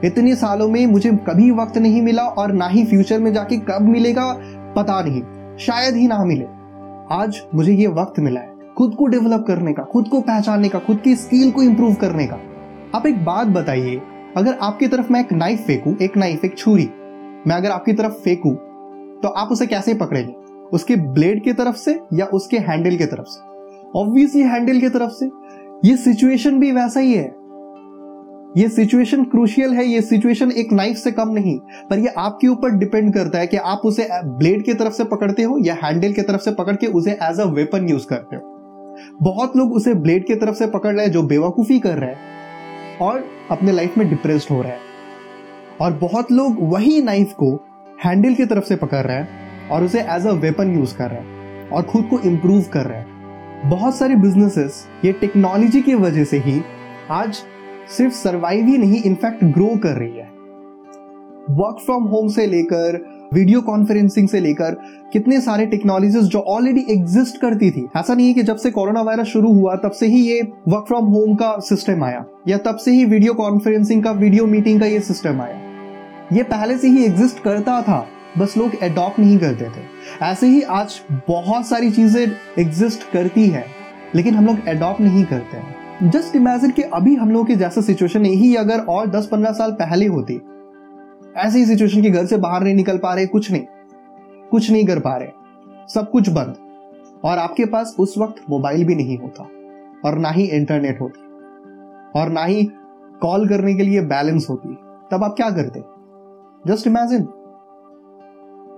इतने 0.05 0.35
सालों 0.35 0.69
में 0.69 0.87
मुझे 0.87 1.11
कभी 1.11 1.51
वक्त 1.51 1.77
नहीं 1.77 2.01
मिला 2.01 2.23
और 2.23 2.51
ना 2.51 2.67
ही 2.67 2.85
फ्यूचर 2.85 3.19
में 3.19 3.33
जाके 3.33 3.57
कब 3.57 3.81
मिलेगा, 3.81 4.37
पता 4.75 5.01
नहीं। 5.01 5.21
शायद 5.57 5.95
ही 5.95 6.07
ना 6.07 6.25
मिले। 6.25 6.56
आज 7.11 7.41
मुझे 7.55 7.73
ये 7.73 7.87
वक्त 7.87 8.19
मिला 8.19 8.39
है 8.39 8.53
खुद 8.77 8.95
को 8.95 9.05
डेवलप 9.05 9.43
करने 9.47 9.73
का, 9.73 9.83
खुद 9.83 10.07
को 10.07 10.21
पहचानने 10.21 10.69
का, 10.69 10.79
खुद 10.79 10.99
की 11.03 11.15
स्किल 11.15 11.51
को 11.51 11.63
इंप्रूव 11.63 11.93
करने 11.93 12.25
का। 12.27 12.35
आप 12.95 13.05
एक 13.07 13.23
बात 13.25 13.47
बताइए, 13.47 14.01
अगर 14.37 14.57
आपकी 14.61 14.87
तरफ़ 14.87 15.11
मैं 15.13 15.19
एक 15.19 15.31
नाइफ 15.33 15.59
फेंकू, 15.59 15.95
एक 16.01 16.17
नाइफ 16.17 16.45
एक 16.45 16.57
छुरी, 16.57 16.89
मैं 17.47 17.55
अगर 17.55 17.71
आपकी 17.71 17.93
तरफ़ 17.93 18.13
फेंकू 18.13 18.51
तो 19.21 19.27
आप 19.27 19.51
उसे 19.51 19.67
कैसे 19.67 19.93
पकड़ेंगे? 19.93 20.33
उसके 20.73 20.95
ब्लेड 20.95 21.43
की 21.43 21.53
तरफ़ 21.53 21.75
से 21.75 21.99
या 22.13 22.25
उसके 22.25 22.57
हैंडल 22.57 22.95
की 22.95 23.05
तरफ़ 23.05 23.25
से? 23.25 23.99
ऑब्वियसली 23.99 24.41
हैंडल 24.41 24.79
की 24.79 24.89
तरफ़ 24.89 25.11
से। 25.11 25.29
ये 25.85 25.97
सिचुएशन 25.97 26.59
भी 26.59 26.71
वैसा 26.71 26.99
ही 26.99 27.13
है। 27.13 27.35
ये 28.57 28.67
सिचुएशन 28.69 29.23
क्रूशियल 29.23 29.73
है, 29.73 29.85
ये 29.85 30.01
सिचुएशन 30.01 30.51
एक 30.51 30.71
नाइफ 30.73 30.97
से 30.97 31.11
कम 31.11 31.29
नहीं, 31.29 31.57
पर 31.89 31.99
ये 31.99 32.13
आपके 32.17 32.47
ऊपर 32.47 32.69
डिपेंड 32.69 33.13
करता 33.13 33.39
है 33.39 33.47
कि 33.47 33.57
आप 33.57 33.81
उसे 33.85 34.07
ब्लेड 34.13 34.63
की 34.65 34.73
तरफ़ 34.73 34.93
से 34.93 35.03
पकड़ते 35.03 35.43
हो 35.43 35.57
या 35.63 35.73
हैंडल 35.83 36.13
की 36.13 36.21
तरफ़ 36.21 36.41
से 36.41 36.51
पकड़ 36.51 36.75
के 36.75 36.87
उसे 36.87 37.11
एज 37.23 37.39
अ 37.39 37.45
वेपन 37.45 37.89
यूज़ 37.89 38.05
करते 38.07 38.35
हो। 38.35 38.41
बहुत 39.23 39.57
लोग 39.57 39.73
उसे 39.73 39.93
ब्लेड 39.93 40.25
की 40.27 40.35
तरफ़ 40.35 40.55
से 40.55 40.67
पकड़ 40.67 40.93
रहे 40.95 41.05
हैं 41.05 41.11
जो 41.11 41.23
बेवकूफ़ी 41.23 41.79
कर 41.79 41.97
रहे 41.97 42.09
हैं 42.09 42.97
और 43.01 43.23
अपने 43.51 43.71
लाइफ 43.71 43.97
में 43.97 44.07
डिप्रेस्ड 44.09 44.51
हो 44.51 44.61
रहे 44.61 44.71
हैं। 44.71 44.79
और 45.81 45.91
बहुत 45.93 46.31
लोग 46.31 46.57
वही 46.61 47.01
नाइफ 47.01 47.33
को 47.33 47.53
हैंडल 48.05 48.33
की 48.35 48.45
तरफ़ 48.45 48.63
से 48.63 48.75
पकड़ 48.75 49.05
रहे 49.05 49.17
हैं 49.17 49.69
और 49.69 49.83
उसे 49.83 50.01
एज 50.01 50.27
अ 50.27 50.31
वेपन 50.37 50.73
यूज़ 50.75 50.95
कर 50.97 51.09
रहे 51.09 51.19
हैं 51.19 51.69
और 51.69 51.83
खुद 51.83 52.07
को 52.09 52.19
इम्प्रूव 52.19 52.63
कर 52.73 52.85
रहे 52.85 52.97
हैं। 52.97 53.69
बहुत 53.69 53.95
सारे 53.95 54.15
बिजनेसेस 54.15 54.85
ये 55.05 55.11
टेक्नोलॉजी 55.11 55.81
की 55.81 55.95
वजह 55.95 56.23
से 56.23 56.37
ही 56.37 56.61
आज 57.11 57.43
सिर्फ़ 57.87 58.13
सरवाइव 58.13 58.65
ही 58.65 58.77
नहीं 58.77 59.01
इनफैक्ट 59.01 59.43
ग्रो 59.45 59.75
कर 59.83 59.95
रही 59.95 60.17
है। 60.17 60.25
वर्क 61.51 61.77
फ्रॉम 61.85 62.03
होम 62.03 62.27
से 62.27 62.45
लेकर 62.47 63.05
वीडियो 63.33 63.61
कॉन्फ्रेंसिंग 63.61 64.27
से 64.27 64.39
लेकर, 64.39 64.75
कितने 65.13 65.39
सारे 65.41 65.65
टेक्नोलॉजीज़ 65.65 66.25
जो 66.25 66.39
ऑलरेडी 66.39 66.85
एग्जिस्ट 66.89 67.39
करती 67.41 67.71
थी। 67.71 67.87
ऐसा 67.97 68.13
नहीं 68.13 68.27
है 68.27 68.33
कि 68.33 68.43
जब 68.43 68.57
से 68.57 68.71
कोरोना 68.71 69.01
वायरस 69.01 69.27
शुरू 69.27 69.51
हुआ, 69.53 69.75
तब 69.75 69.91
से 69.91 70.07
ही 70.07 70.19
ये 70.21 70.41
वर्क 70.67 70.85
फ्रॉम 70.87 71.05
होम 71.05 71.35
का 71.35 71.55
सिस्टम 71.59 72.03
आया, 72.03 72.25
या 72.47 72.57
तब 72.57 72.77
से 72.77 72.91
ही 72.91 73.05
वीडियो 73.05 73.33
कॉन्फ्रेंसिंग 73.33 74.03
का 74.03 74.11
वीडियो 74.11 74.45
मीटिंग 74.45 74.79
का 74.79 74.85
ये 74.85 74.99
सिस्टम 74.99 75.41
आया। 75.41 75.59
ये 76.33 76.43
पहले 76.43 76.77
से 76.77 76.87
ही 76.87 77.05
एग्जिस्ट 77.05 77.43
करता 77.43 77.81
था, 77.81 78.05
बस 78.37 78.57
लोग 78.57 78.71
एडॉप्ट 78.83 79.19
नहीं 79.19 79.37
करते 79.37 79.65
थे। 79.65 80.25
ऐसे 80.25 80.47
ही 80.47 80.61
आज 80.61 81.01
बहुत 81.27 81.67
सारी 81.67 81.91
चीज़ें 81.91 82.31
एग्जिस्ट 82.59 83.11
करती 83.11 83.47
है, 83.47 83.65
लेकिन 84.15 84.35
हम 84.35 84.45
लोग 84.45 84.67
एडॉप्ट 84.67 85.01
नहीं 85.01 85.23
करते 85.25 85.57
हैं। 85.57 85.75
जस्ट 86.03 86.35
इमेजिन 86.35 86.71
कि 86.71 86.81
अभी 86.81 87.15
हम 87.15 87.31
लोग 87.31 87.47
की 87.47 87.55
जैसा 87.55 87.81
सिचुएशन 87.81 88.25
यही 88.25 88.55
अगर 88.55 88.79
और 88.79 89.07
10-15 89.07 89.51
साल 89.51 89.71
पहले 89.71 90.05
होती। 90.05 90.41
ऐसी 91.37 91.65
सिचुएशन 91.65 92.01
की 92.01 92.09
घर 92.09 92.25
से 92.25 92.37
बाहर 92.37 92.61
नहीं 92.61 92.75
निकल 92.75 92.97
पा 92.97 93.13
रहे, 93.13 93.25
कुछ 93.25 93.51
नहीं। 93.51 93.61
कुछ 94.51 94.71
नहीं 94.71 94.85
कर 94.85 94.99
पा 94.99 95.17
रहे। 95.17 95.29
सब 95.87 96.09
कुछ 96.11 96.29
बंद। 96.29 96.55
और 97.23 97.37
आपके 97.37 97.65
पास 97.65 97.95
उस 97.99 98.17
वक्त 98.17 98.35
मोबाइल 98.49 98.85
भी 98.85 98.95
नहीं 98.95 99.17
होता। 99.17 99.43
और 100.05 100.17
ना 100.17 100.29
ही 100.29 100.43
इंटरनेट 100.43 101.01
होती। 101.01 101.19
और 102.19 102.29
ना 102.29 102.43
ही 102.43 102.63
कॉल 103.21 103.49
करने 103.49 103.73
के 103.73 103.83
लिए 103.83 104.01
बैलेंस 104.01 104.47
होती। 104.49 104.69
तब 105.11 105.23
आप 105.23 105.33
क्या 105.33 105.49
करते? 105.49 105.79
जस्ट 106.71 106.87
इमेजिन 106.87 107.27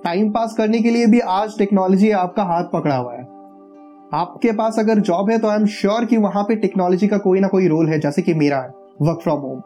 टाइम 0.04 0.32
पास 0.32 0.54
करने 0.54 0.82
के 0.82 0.90
लिए 0.90 1.06
भी 1.06 1.20
आज 1.20 1.58
टेक्नोलॉजी 1.58 2.12
आपका 2.12 2.44
हाथ 2.44 2.64
पकड़ा 2.74 2.96
हुआ 2.96 3.14
है। 3.14 3.19
आपके 4.12 4.52
पास 4.52 4.76
अगर 4.80 5.00
जॉब 5.00 5.30
है 5.30 5.38
तो 5.40 5.48
आई 5.48 5.56
एम 5.56 5.66
श्योर 5.66 6.06
कि 6.06 6.18
वहाँ 6.18 6.44
पे 6.44 6.56
टेक्नोलॉजी 6.56 7.08
का 7.08 7.18
कोई 7.18 7.40
ना 7.40 7.48
कोई 7.48 7.68
रोल 7.68 7.90
है, 7.90 8.00
जैसे 8.00 8.22
कि 8.22 8.34
मेरा 8.34 8.58
है 8.58 8.70
वर्क 9.02 9.20
फ्रॉम 9.24 9.40
होम 9.40 9.62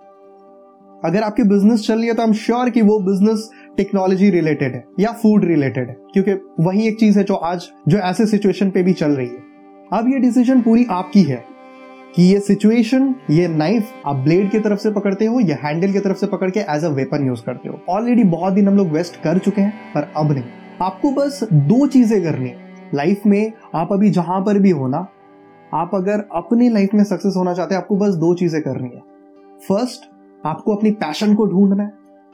अगर 1.03 1.23
आपकी 1.23 1.43
बिज़नेस 1.43 1.85
चल 1.87 1.97
रही 1.97 2.07
है 2.07 2.13
तो 2.13 2.21
आई 2.21 2.27
एम 2.27 2.33
श्योर 2.35 2.69
कि 2.69 2.81
वो 2.81 2.99
बिज़नेस 3.01 3.49
टेक्नोलॉजी 3.77 4.29
रिलेटेड 4.29 4.73
है, 4.73 4.83
या 4.99 5.11
फ़ूड 5.13 5.45
रिलेटेड 5.45 5.89
है, 5.89 5.95
क्योंकि 6.13 6.33
वही 6.59 6.87
एक 6.87 6.99
चीज़ 6.99 7.17
है 7.19 7.23
जो 7.23 7.35
आज, 7.35 7.69
जो 7.87 7.97
ऐसे 7.99 8.25
सिचुएशन 8.25 8.69
पे 8.69 8.83
भी 8.83 8.93
चल 8.93 9.11
रही 9.11 9.27
है। 9.27 9.41
अब 9.93 10.09
ये 10.09 10.19
डिसीज़न 10.19 10.61
पूरी 10.61 10.85
आपकी 10.91 11.23
है 11.23 11.43
कि 12.15 12.23
ये 12.23 12.39
सिचुएशन 12.41 13.13
ये 13.29 13.47
नाइफ 13.47 13.93
आप 14.05 14.15
ब्लेड 14.17 14.49
की 14.51 14.59
तरफ़ 14.59 14.79
से 14.79 14.91
पकड़ते 14.91 15.25
हो, 15.25 15.39
या 15.39 15.57
हैंडल 15.63 15.93
की 15.93 15.99
तरफ़ 15.99 16.17
से 16.17 16.27
पकड़ 16.27 16.49
के 16.49 16.59
एज 16.67 16.83
अ 16.83 16.89
वेपन 16.91 17.27
यूज़ 17.27 17.43
करते 17.45 17.69
हो। 17.69 17.79
ऑलरेडी 17.89 18.23
बहुत 18.25 18.53
दिन 18.53 18.67
हम 18.67 18.77
लोग 18.77 18.91
वेस्ट 18.91 19.21
कर 19.23 19.37
चुके 19.37 19.61
हैं, 19.61 19.73
पर 19.95 20.11
अब 20.17 20.31
नहीं। 20.31 20.43
आपको 20.81 21.11
बस 21.13 21.39
दो 21.45 21.85
चीज़ें 21.87 22.21
करनी 22.23 22.53
लाइफ 22.93 23.25
में 23.25 23.51
आप 23.75 23.91
अभी 23.91 24.09
जहाँ 24.09 24.41
पर 24.41 24.59
भी 24.59 24.69
हो 24.69 24.87
ना, 24.87 25.07
आप 25.73 25.91
अगर 25.93 26.23
अपनी 26.35 26.69
लाइफ 26.69 26.93
में 26.93 27.03
सक्सेस 27.03 27.33
होना 27.37 27.53
चाहते 27.53 27.75
हैं, 27.75 27.81
आपको 27.81 27.95
बस 27.95 28.15
दो 28.15 28.33
चीज़ें 28.33 28.61
करनी 28.61 28.89
है। 28.89 29.01
फ़र्स्ट 29.67 30.09
आपको 30.45 30.75
अपनी 30.75 30.91
पैशन 30.91 31.35
को 31.35 31.45
ढूंढना 31.45 31.83
है 31.83 31.91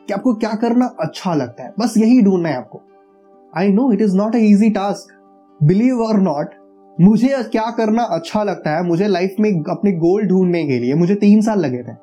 कि 0.07 0.13
आपको 0.13 0.33
क्या 0.33 0.53
करना 0.53 0.85
अच्छा 0.99 1.33
लगता 1.33 1.63
है। 1.63 1.73
बस 1.79 1.93
यही 1.97 2.21
ढूंढना 2.21 2.49
है 2.49 2.55
आपको। 2.55 2.81
I 3.53 3.71
know 3.71 3.91
it 3.91 4.01
is 4.01 4.15
not 4.17 4.35
a 4.35 4.39
easy 4.39 4.69
task 4.69 5.63
believe 5.63 6.01
और 6.01 6.19
नॉट 6.19 6.53
मुझे 6.97 7.27
क्या 7.43 7.69
करना 7.71 8.03
अच्छा 8.03 8.43
लगता 8.43 8.75
है, 8.77 8.83
मुझे 8.83 9.07
लाइफ 9.07 9.35
में 9.39 9.51
अपने 9.69 9.91
गोल 9.91 10.27
ढूँढने 10.27 10.65
के 10.67 10.79
लिए, 10.79 10.93
मुझे 10.93 11.15
तीन 11.15 11.41
साल 11.41 11.59
लगे 11.59 11.83
थे। 11.83 11.93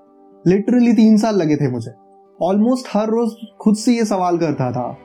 लिटरली 0.45 0.93
तीन 0.93 1.17
साल 1.17 1.37
लगे 1.37 1.57
थे 1.57 1.71
मुझे। 1.71 1.93
ऑलमोस्ट 2.43 2.87
हर 2.93 3.09
रोज 3.09 3.31
खुद 3.61 3.77
से 3.77 3.93
ये 3.93 4.05
सवाल 4.05 4.39
करता 4.39 4.71
था 4.73 4.97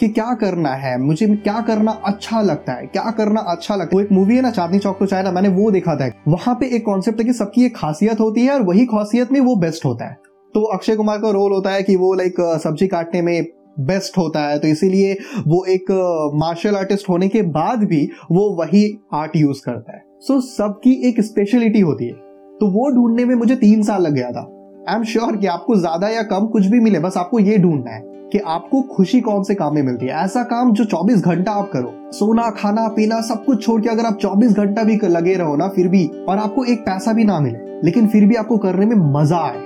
कि 0.00 0.08
क्या 0.08 0.32
करना 0.34 0.70
है? 0.70 0.96
मुझे 0.98 1.26
क्या 1.26 1.60
करना 1.60 1.92
अच्छा 2.04 2.40
लगता 2.40 2.72
है? 2.72 2.86
क्या 2.86 3.10
करना 3.10 3.40
अच्छा 3.40 3.74
लगता 3.74 3.84
है? 3.84 3.94
वो 3.94 4.00
एक 4.00 4.12
मूवी 4.12 4.36
है 4.36 4.42
ना 4.42 4.50
चांदनी 4.50 4.78
चौक 4.78 4.98
तो 4.98 5.06
चाइना 5.06 5.32
मैंने 5.32 5.48
वो 5.48 5.70
देखा 5.70 5.96
था। 5.96 6.10
वहाँ 6.28 6.54
पे 6.54 6.66
एक 6.66 6.84
कॉन्सेप्ट 6.84 7.20
है 7.20 7.26
कि 7.26 7.32
सबकी 7.32 7.64
एक 7.64 7.76
खासियत 7.76 8.20
होती 8.20 8.44
है 8.46 8.52
और 8.52 8.62
वही 8.62 8.86
खासियत 8.86 9.32
में 9.32 9.40
वो 9.40 9.56
बेस्ट 9.56 9.84
होता 9.84 10.04
है। 10.04 10.16
तो 10.54 10.62
अक्षय 10.62 10.96
कुमार 10.96 11.18
का 11.18 11.30
रोल 11.30 11.52
होता 11.52 11.70
है 11.70 11.82
कि 11.82 11.96
वो 11.96 12.14
लाइक 12.14 12.40
सब्ज़ी 12.64 12.86
काटने 12.86 13.22
में 13.22 13.44
बेस्ट 13.80 14.18
होता 14.18 14.40
है। 14.40 14.58
तो 14.58 14.68
इसीलिए 14.68 15.16
वो 15.46 15.64
एक 15.64 15.90
मार्शल 16.34 16.76
आर्टिस्ट 16.76 17.08
होने 17.08 17.28
के 17.28 17.42
बाद 17.42 17.84
भी 17.84 18.04
वो 18.32 18.48
वही 18.50 18.98
आर्ट 19.14 19.36
यूज़ 19.36 19.62
करता 19.66 19.96
है। 19.96 20.02
सो 20.20 20.34
so, 20.34 20.40
सबकी 20.40 20.92
एक 21.08 21.20
स्पेशलिटी 21.20 21.80
होती 21.80 22.06
है। 22.06 22.12
तो 22.60 22.66
वो 22.70 22.90
ढूँढने 22.90 23.24
में 23.24 23.34
मुझे 23.34 23.56
तीन 23.56 23.82
साल 23.82 24.02
लग 24.02 24.12
गया 24.12 24.30
था। 24.30 24.50
आई 24.88 24.96
एम 24.96 25.04
श्योर 25.04 25.36
कि 25.36 25.46
आपको 25.46 25.76
ज़्यादा 25.76 26.08
या 26.08 26.22
कम 26.22 26.46
कुछ 26.46 26.66
भी 26.66 26.80
मिले 26.80 26.98
बस 26.98 27.16
आपको 27.16 27.38
ये 27.38 27.58
ढूंढना 27.58 27.90
है। 27.90 28.13
कि 28.34 28.40
आपको 28.40 28.82
खुशी 28.82 29.20
कौन 29.20 29.42
से 29.42 29.54
काम 29.54 29.74
में 29.74 29.82
मिलती 29.82 30.06
है। 30.06 30.12
ऐसा 30.12 30.42
काम 30.42 30.72
जो 30.72 30.84
24 30.84 31.24
घंटा 31.24 31.52
आप 31.52 31.70
करो। 31.72 32.12
सोना, 32.12 32.50
खाना, 32.50 32.88
पीना, 32.88 33.20
सब 33.20 33.44
कुछ 33.44 33.66
छोड़ 33.66 33.80
के 33.80 33.88
अगर 33.88 34.04
आप 34.04 34.18
24 34.20 34.52
घंटा 34.52 34.82
भी 34.82 34.98
लगे 35.04 35.34
रहो 35.34 35.56
ना, 35.56 35.68
फिर 35.68 35.88
भी, 35.88 36.10
और 36.28 36.38
आपको 36.38 36.64
एक 36.64 36.80
पैसा 36.80 37.12
भी 37.12 37.24
ना 37.24 37.40
मिले, 37.40 37.58
लेकिन 37.84 38.06
फिर 38.06 38.26
भी 38.26 38.34
आपको 38.34 38.58
करने 38.58 38.86
में 38.86 39.12
मज़ा 39.12 39.36
आए। 39.36 39.58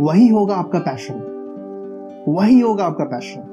वही 0.00 0.28
होगा 0.28 0.54
आपका 0.54 0.78
पैशन 0.78 1.14
वही 2.28 2.60
होगा 2.60 2.84
आपका 2.84 3.04
पैशन 3.04 3.52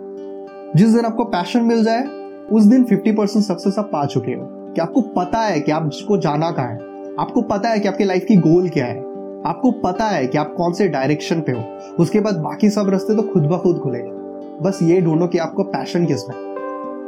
जिस 0.75 0.89
दिन 0.89 1.05
आपको 1.05 1.23
पैशन 1.23 1.61
मिल 1.61 1.83
जाए, 1.83 2.03
उस 2.51 2.63
दिन 2.63 2.83
50 2.83 3.11
परसेंट 3.11 3.45
सक्सेस 3.45 3.79
आप 3.79 3.85
पा 3.85 4.05
चुके 4.05 4.31
हो। 4.31 4.73
कि 4.73 4.81
आपको 4.81 5.01
पता 5.01 5.39
है 5.39 5.59
कि 5.59 5.71
आप 5.71 5.89
जिसको 5.89 6.17
जाना 6.17 6.51
कहा 6.51 6.65
है। 6.65 6.77
आपको 7.19 7.41
पता 7.41 7.69
है 7.69 7.79
कि 7.79 7.87
आपके 7.87 8.03
लाइफ 8.03 8.25
की 8.27 8.35
गोल 8.35 8.69
क्या 8.69 8.85
है। 8.85 8.97
आपको 9.45 9.71
पता 9.71 10.05
है 10.05 10.27
कि 10.27 10.37
आप 10.37 10.53
कौन 10.57 10.73
से 10.73 10.87
डायरेक्शन 10.87 11.39
पे 11.39 11.51
हो। 11.51 11.63
उसके 11.99 12.19
बाद 12.19 12.35
बाकी 12.35 12.69
सब 12.69 12.89
रास्ते 12.89 13.15
तो 13.15 13.21
खुद 13.21 13.43
ब 13.43 13.57
खुद 13.57 13.77
खुलेंगे। 13.77 14.22
बस 14.61 14.79
ये 14.83 15.01
ढूंढो 15.01 15.27
कि 15.27 15.37
आपको 15.37 15.63
पैशन 15.63 16.05
किसमें। 16.05 16.35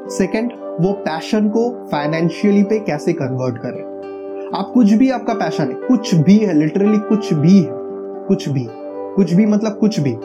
सेकेंड 0.10 0.52
वो 0.82 0.94
पैशन 0.94 1.50
को 1.50 1.88
फाइनेंशियली 1.92 2.64
पे 2.64 2.80
कैसे 2.80 3.14
कन्वर्ट 3.14 3.58
करें। 3.58 3.96
आप 4.60 4.72
कुछ 4.74 4.94
भी 4.94 5.10
आपका 5.10 5.34
पैशन 5.34 5.64
है, 5.64 5.74
कुछ 5.74 6.16
भी 6.16 6.38
है 6.38 6.54
लिटरली 6.54 6.98
कुछ 6.98 7.34
भी 7.34 7.58
है, 7.60 7.70
कुछ 8.28 8.50
भी। 8.50 8.68
कुछ 9.16 9.34
भी 9.34 9.46
मतलब 9.46 9.72
कुछ 9.72 10.00
भी। 10.00 10.18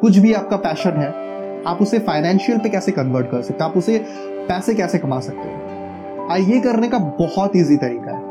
कुछ 0.00 0.18
भी 0.18 0.32
आपका 0.32 0.56
पैशन 0.56 0.90
है, 0.90 1.08
आप 1.66 1.78
उसे 1.82 1.98
फाइनेंशियल 1.98 2.58
पे 2.58 2.68
कैसे 2.68 2.92
कन्वर्ट 2.92 3.30
कर 3.30 3.42
सकते 3.42 3.64
हैं? 3.64 3.70
आप 3.70 3.76
उसे 3.76 3.98
पैसे 4.48 4.74
कैसे 4.74 4.98
कमा 4.98 5.20
सकते 5.20 5.48
हो? 5.48 6.54
ये 6.54 6.60
करने 6.60 6.88
का 6.88 6.98
बहुत 6.98 7.56
ईजी 7.56 7.76
तरीका 7.76 8.12
है। 8.12 8.22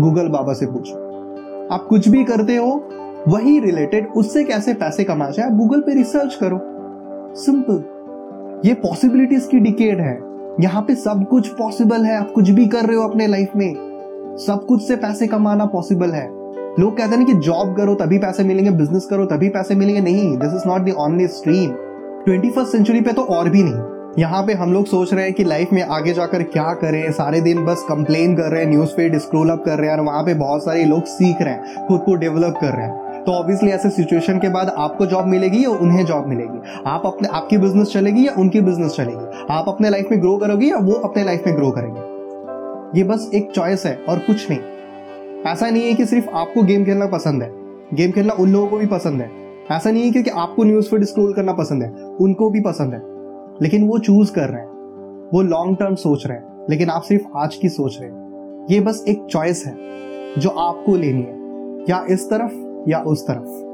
गूगल 0.00 0.28
बाबा 0.28 0.52
से 0.52 0.66
पूछो। 0.66 0.94
आप 1.74 1.86
कुछ 1.88 2.08
भी 2.08 2.24
करते 2.24 2.56
हो, 2.56 2.88
वही 3.28 3.60
रिलेटेड 3.60 4.08
उससे 4.16 4.44
कैसे 4.44 4.74
पैसे 4.74 5.04
कमा 5.04 5.30
जाए 5.30 5.50
गूगल 5.50 5.80
पे 5.80 5.94
रिसर्च 5.94 6.34
करो। 6.34 6.73
सिंपल 7.36 8.68
ये 8.68 8.74
पॉसिबिलिटीज 8.74 9.46
की 9.50 9.58
डिकेड 9.58 10.00
है। 10.00 10.18
यहाँ 10.60 10.82
पे 10.82 10.94
सब 10.94 11.24
कुछ 11.30 11.48
पॉसिबल 11.48 12.04
है। 12.04 12.16
आप 12.16 12.30
कुछ 12.34 12.50
भी 12.50 12.66
कर 12.66 12.84
रहे 12.84 12.96
हो 12.96 13.08
अपने 13.08 13.26
लाइफ 13.26 13.56
में। 13.56 13.74
सब 14.40 14.64
कुछ 14.66 14.82
से 14.82 14.96
पैसे 14.96 15.26
कमाना 15.26 15.64
पॉसिबल 15.64 16.10
है। 16.10 16.26
लोग 16.80 16.96
कहते 16.96 17.16
हैं 17.16 17.26
कि 17.26 17.34
जॉब 17.34 17.74
करो, 17.76 17.94
तभी 17.94 18.18
पैसे 18.18 18.44
मिलेंगे। 18.44 18.70
बिज़नेस 18.70 19.06
करो, 19.06 19.26
तभी 19.26 19.48
पैसे 19.48 19.74
मिलेंगे। 19.74 20.00
नहीं 20.00 20.36
this 20.38 20.54
is 20.54 20.68
not 20.68 20.80
the 20.80 20.94
only 20.98 21.26
stream 21.28 21.70
twenty 22.24 22.50
first 22.50 22.72
century 22.72 23.00
पे 23.00 23.12
तो 23.12 23.22
और 23.22 23.50
भी 23.50 23.62
नहीं। 23.62 23.82
यहाँ 24.18 24.42
पे 24.46 24.52
हम 24.52 24.72
लोग 24.72 24.86
सोच 24.86 25.14
रहे 25.14 25.24
हैं 25.24 25.32
कि 25.34 25.44
लाइफ 25.44 25.72
में 25.72 25.82
आगे 25.82 26.12
जाकर 26.12 26.42
क्या 26.42 26.72
करें। 26.74 27.10
सारे 27.12 27.40
दिन 27.40 27.64
बस 27.64 27.84
कंप्लेन 27.88 28.34
कर 28.34 28.50
रहे 28.50 28.62
हैं 28.62 28.70
न्यूज़ 28.70 28.90
फ़ीड 28.90 29.18
स्क्रोल 29.18 29.50
अप 29.50 29.62
कर 29.64 29.78
रहे 29.78 29.90
हैं 29.90 29.96
और 29.98 30.04
वहाँ 30.04 30.22
पे 30.22 30.34
बहुत 30.34 30.64
सारे 30.64 30.84
लोग 30.84 31.04
सीख 31.04 31.42
रहे 31.42 31.54
हैं, 31.54 31.86
खुद 31.88 32.00
को 32.00 32.14
डेवलप 32.14 32.58
कर 32.60 32.76
रहे 32.76 32.86
हैं। 32.86 33.03
तो 33.26 33.32
ऑब्वियसली 33.32 33.70
ऐसे 33.70 33.90
सिचुएशन 33.90 34.38
के 34.38 34.48
बाद 34.48 34.68
आपको 34.68 35.06
जॉब 35.06 35.26
मिलेगी 35.26 35.64
या 35.64 35.70
उन्हें 35.70 36.06
जॉब 36.06 36.26
मिलेगी। 36.26 36.82
आप 36.86 37.02
अपने, 37.06 37.28
आपकी 37.28 37.58
बिज़नेस 37.58 37.88
चलेगी 37.88 38.26
या 38.26 38.34
उनकी 38.38 38.60
बिज़नेस 38.60 38.92
चलेगी। 38.92 39.46
आप 39.50 39.64
अपने 39.68 39.90
लाइफ 39.90 40.08
में 40.10 40.20
ग्रो 40.20 40.36
करोगे 40.36 40.66
या 40.66 40.76
वो 40.76 40.92
अपने 40.92 41.24
लाइफ 41.24 41.42
में 41.46 41.56
ग्रो 41.56 41.70
करेंगे। 41.70 42.00
ये 42.98 43.04
बस 43.04 43.30
एक 43.34 43.50
चॉइस 43.50 43.86
है 43.86 43.98
और 44.08 44.18
कुछ 44.18 44.50
नहीं। 44.50 44.60
ऐसा 45.52 45.70
नहीं 45.70 45.82
है 45.82 45.94
कि 45.94 46.06
सिर्फ़ 46.06 46.30
आपको 46.30 46.62
गेम 46.62 46.84
खेलना 46.84 47.06
पसंद 47.06 47.42
है। 47.42 47.52
गेम 47.94 48.10
खेलना 48.10 48.32
उन 48.32 48.52
लोगों 48.52 48.68
को 48.68 48.78
भी 48.78 48.86
पसंद 48.86 49.20
है। 49.20 49.30
ऐसा 49.70 49.90
नहीं 49.90 50.12
है 50.12 50.22
कि 50.22 50.30
आपको 50.30 50.64
न्यूज़ 50.64 50.88
फ़ीड 50.88 51.04
स्क्रोल 51.04 51.32
करना 51.32 51.52
पसंद 51.52 51.82
है। 51.82 51.90
उनको 52.04 52.50
भी 52.50 52.60
पसंद 52.60 52.92
है। 52.92 53.02
लेकिन 53.62 53.88
वो 53.88 53.98
चूज़ 53.98 54.32
कर 54.32 54.48
रहे 54.48 54.60
हैं। 54.60 54.68
वो 55.34 55.42
लॉन्ग 55.42 55.76
टर्म 55.76 55.94
सोच 55.94 56.26
रहे 56.26 56.38
हैं। 56.38 56.66
लेकिन 56.70 56.90
आप 56.90 57.02
सिर्फ़ 57.02 57.24
आज 57.36 57.54
की 57.54 57.68
सोच 57.68 57.98
रहे 58.00 58.10
हैं। 58.10 58.24
ये 58.70 58.80
बस 58.80 59.04
एक 59.08 59.24
चॉइस 59.30 59.64
है 59.66 59.74
जो 60.38 60.48
आपको 60.48 60.96
लेनी 60.96 61.22
है। 61.22 61.44
या 61.90 62.06
इस 62.10 62.30
तरफ़ 62.30 62.63
या 62.88 62.98
उस 62.98 63.28
तरफ़। 63.28 63.64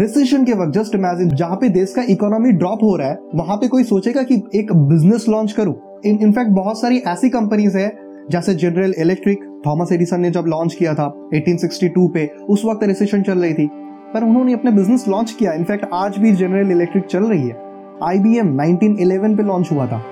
रिसेशन 0.00 0.44
के 0.44 0.52
वक्त 0.52 0.72
जस्ट 0.78 0.94
इमेजिन 0.94 1.28
जहाँ 1.28 1.56
पे 1.56 1.68
देश 1.68 1.92
का 1.92 2.02
इकोनॉमी 2.02 2.52
ड्रॉप 2.52 2.78
हो 2.82 2.96
रहा 2.96 3.08
है, 3.08 3.18
वहाँ 3.34 3.56
पे 3.56 3.68
कोई 3.68 3.84
सोचेगा 3.84 4.22
कि 4.22 4.42
एक 4.54 4.76
बिज़नेस 4.76 5.26
लॉन्च 5.28 5.52
करूँ। 5.52 5.74
इनफैक्ट 6.06 6.50
बहुत 6.50 6.80
सारी 6.80 6.98
ऐसी 6.98 7.28
कंपनीज़ 7.28 7.78
है, 7.78 7.98
जैसे 8.30 8.54
जनरल 8.54 8.94
इलेक्ट्रिक 8.98 9.62
थॉमस 9.66 9.92
एडिसन 9.92 10.20
ने 10.20 10.30
जब 10.30 10.44
लॉन्च 10.46 10.74
किया 10.74 10.94
था 10.94 11.28
1862 11.34 12.08
पे, 12.14 12.30
उस 12.48 12.64
वक्त 12.64 12.84
रिसेशन 12.84 13.22
चल 13.22 13.38
रही 13.38 13.54
थी। 13.54 13.70
पर 14.14 14.24
उन्होंने 14.24 14.52
अपने 14.52 14.70
बिज़नेस 14.70 15.08
लॉन्च 15.08 15.32
किया। 15.32 15.52
इनफैक्ट 15.52 15.86
आज 15.94 16.18
भी 16.18 16.32
जनरल 16.32 16.70
इलेक्ट्रिक 16.70 17.04
चल 17.04 17.24
रही 17.24 17.42
है। 17.42 17.56
आईबीएम 18.04 18.56
1911 18.56 19.36
पे 19.36 19.42
लॉन्च 19.42 19.68
हुआ 19.72 19.86
था 19.86 20.02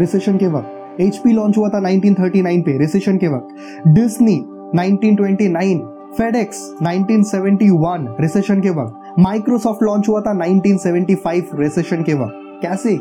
रिसेशन 0.00 0.36
के 0.36 0.46
वक्त। 0.46 1.00
एचपी 1.00 1.32
लॉन्च 1.32 1.58
हुआ 1.58 1.68
था 1.68 1.80
1939 1.80 2.62
पे 2.62 2.78
रिसेशन 2.78 3.16
के 3.16 3.28
वक्त। 3.28 3.48
डिस्नी 3.88 4.44
1929 4.74 5.80
फेडेक्स 6.18 6.74
1971 6.82 8.16
रिसेशन 8.20 8.60
के 8.60 8.70
वक्त। 8.70 9.14
माइक्रोसॉफ्ट 9.18 9.82
लॉन्च 9.82 10.08
हुआ 10.08 10.20
था 10.20 10.32
1975 10.32 11.42
रिसेशन 11.54 12.02
के 12.02 12.14
वक्त। 12.14 12.32
कैसे? 12.62 13.00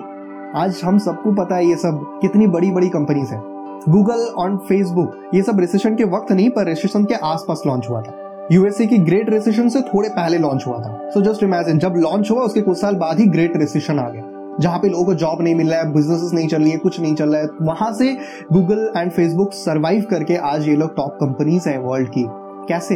आज 0.55 0.81
हम 0.85 0.97
सबको 0.97 1.31
पता 1.31 1.55
है 1.55 1.65
ये 1.65 1.75
सब 1.75 2.19
कितनी 2.21 2.47
बड़ी 2.47 2.71
बड़ी 2.71 2.89
कंपनीज़ 2.89 3.33
है। 3.33 3.41
गूगल 3.89 4.23
और 4.37 4.57
फेसबुक 4.57 5.29
ये 5.33 5.41
सब 5.41 5.59
रिसेशन 5.59 5.95
के 5.95 6.03
वक्त 6.03 6.31
नहीं, 6.31 6.49
पर 6.49 6.65
रिसेशन 6.65 7.05
के 7.05 7.13
आसपास 7.13 7.61
लॉन्च 7.67 7.87
हुआ 7.89 8.01
था। 8.01 8.13
यूएसए 8.51 8.85
की 8.85 8.97
ग्रेट 8.97 9.29
रिसेशन 9.29 9.69
से 9.69 9.81
थोड़े 9.81 10.09
पहले 10.09 10.37
लॉन्च 10.37 10.63
हुआ 10.67 10.77
था। 10.77 11.09
सो 11.09 11.21
जस्ट 11.21 11.43
इमेजिन 11.43 11.79
जब 11.79 11.93
लॉन्च 11.97 12.31
हुआ, 12.31 12.41
उसके 12.41 12.61
कुछ 12.61 12.77
साल 12.77 12.95
बाद 12.95 13.19
ही 13.19 13.25
ग्रेट 13.25 13.57
रिसेशन 13.57 13.99
आ 13.99 14.09
गया। 14.09 14.57
जहाँ 14.59 14.79
पे 14.79 14.89
लोगों 14.89 15.05
को 15.05 15.13
जॉब 15.13 15.41
नहीं 15.41 15.55
मिल 15.55 15.69
रहा 15.69 15.79
है 15.79 15.93
बिजनेसेस 15.93 16.31
नहीं 16.33 16.47
चल 16.47 16.61
रही 16.61 16.71
है, 16.71 16.77
कुछ 16.77 16.99
नहीं 16.99 17.15
चल 17.15 17.29
रहा 17.29 17.41
है, 17.41 17.47
वहाँ 17.61 17.93
से 17.93 18.17
गूगल 18.53 18.93
एंड 18.97 19.11
फेसबुक 19.11 19.53
सरवाइव 19.53 20.05
करके 20.09 20.35
आज 20.35 20.67
ये 20.67 20.75
लोग 20.75 20.95
टॉप 20.95 21.17
कंपनीज़ 21.21 21.69
है 21.69 21.79
वर्ल्ड 21.79 22.09
की। 22.09 22.42
कैसे? 22.67 22.95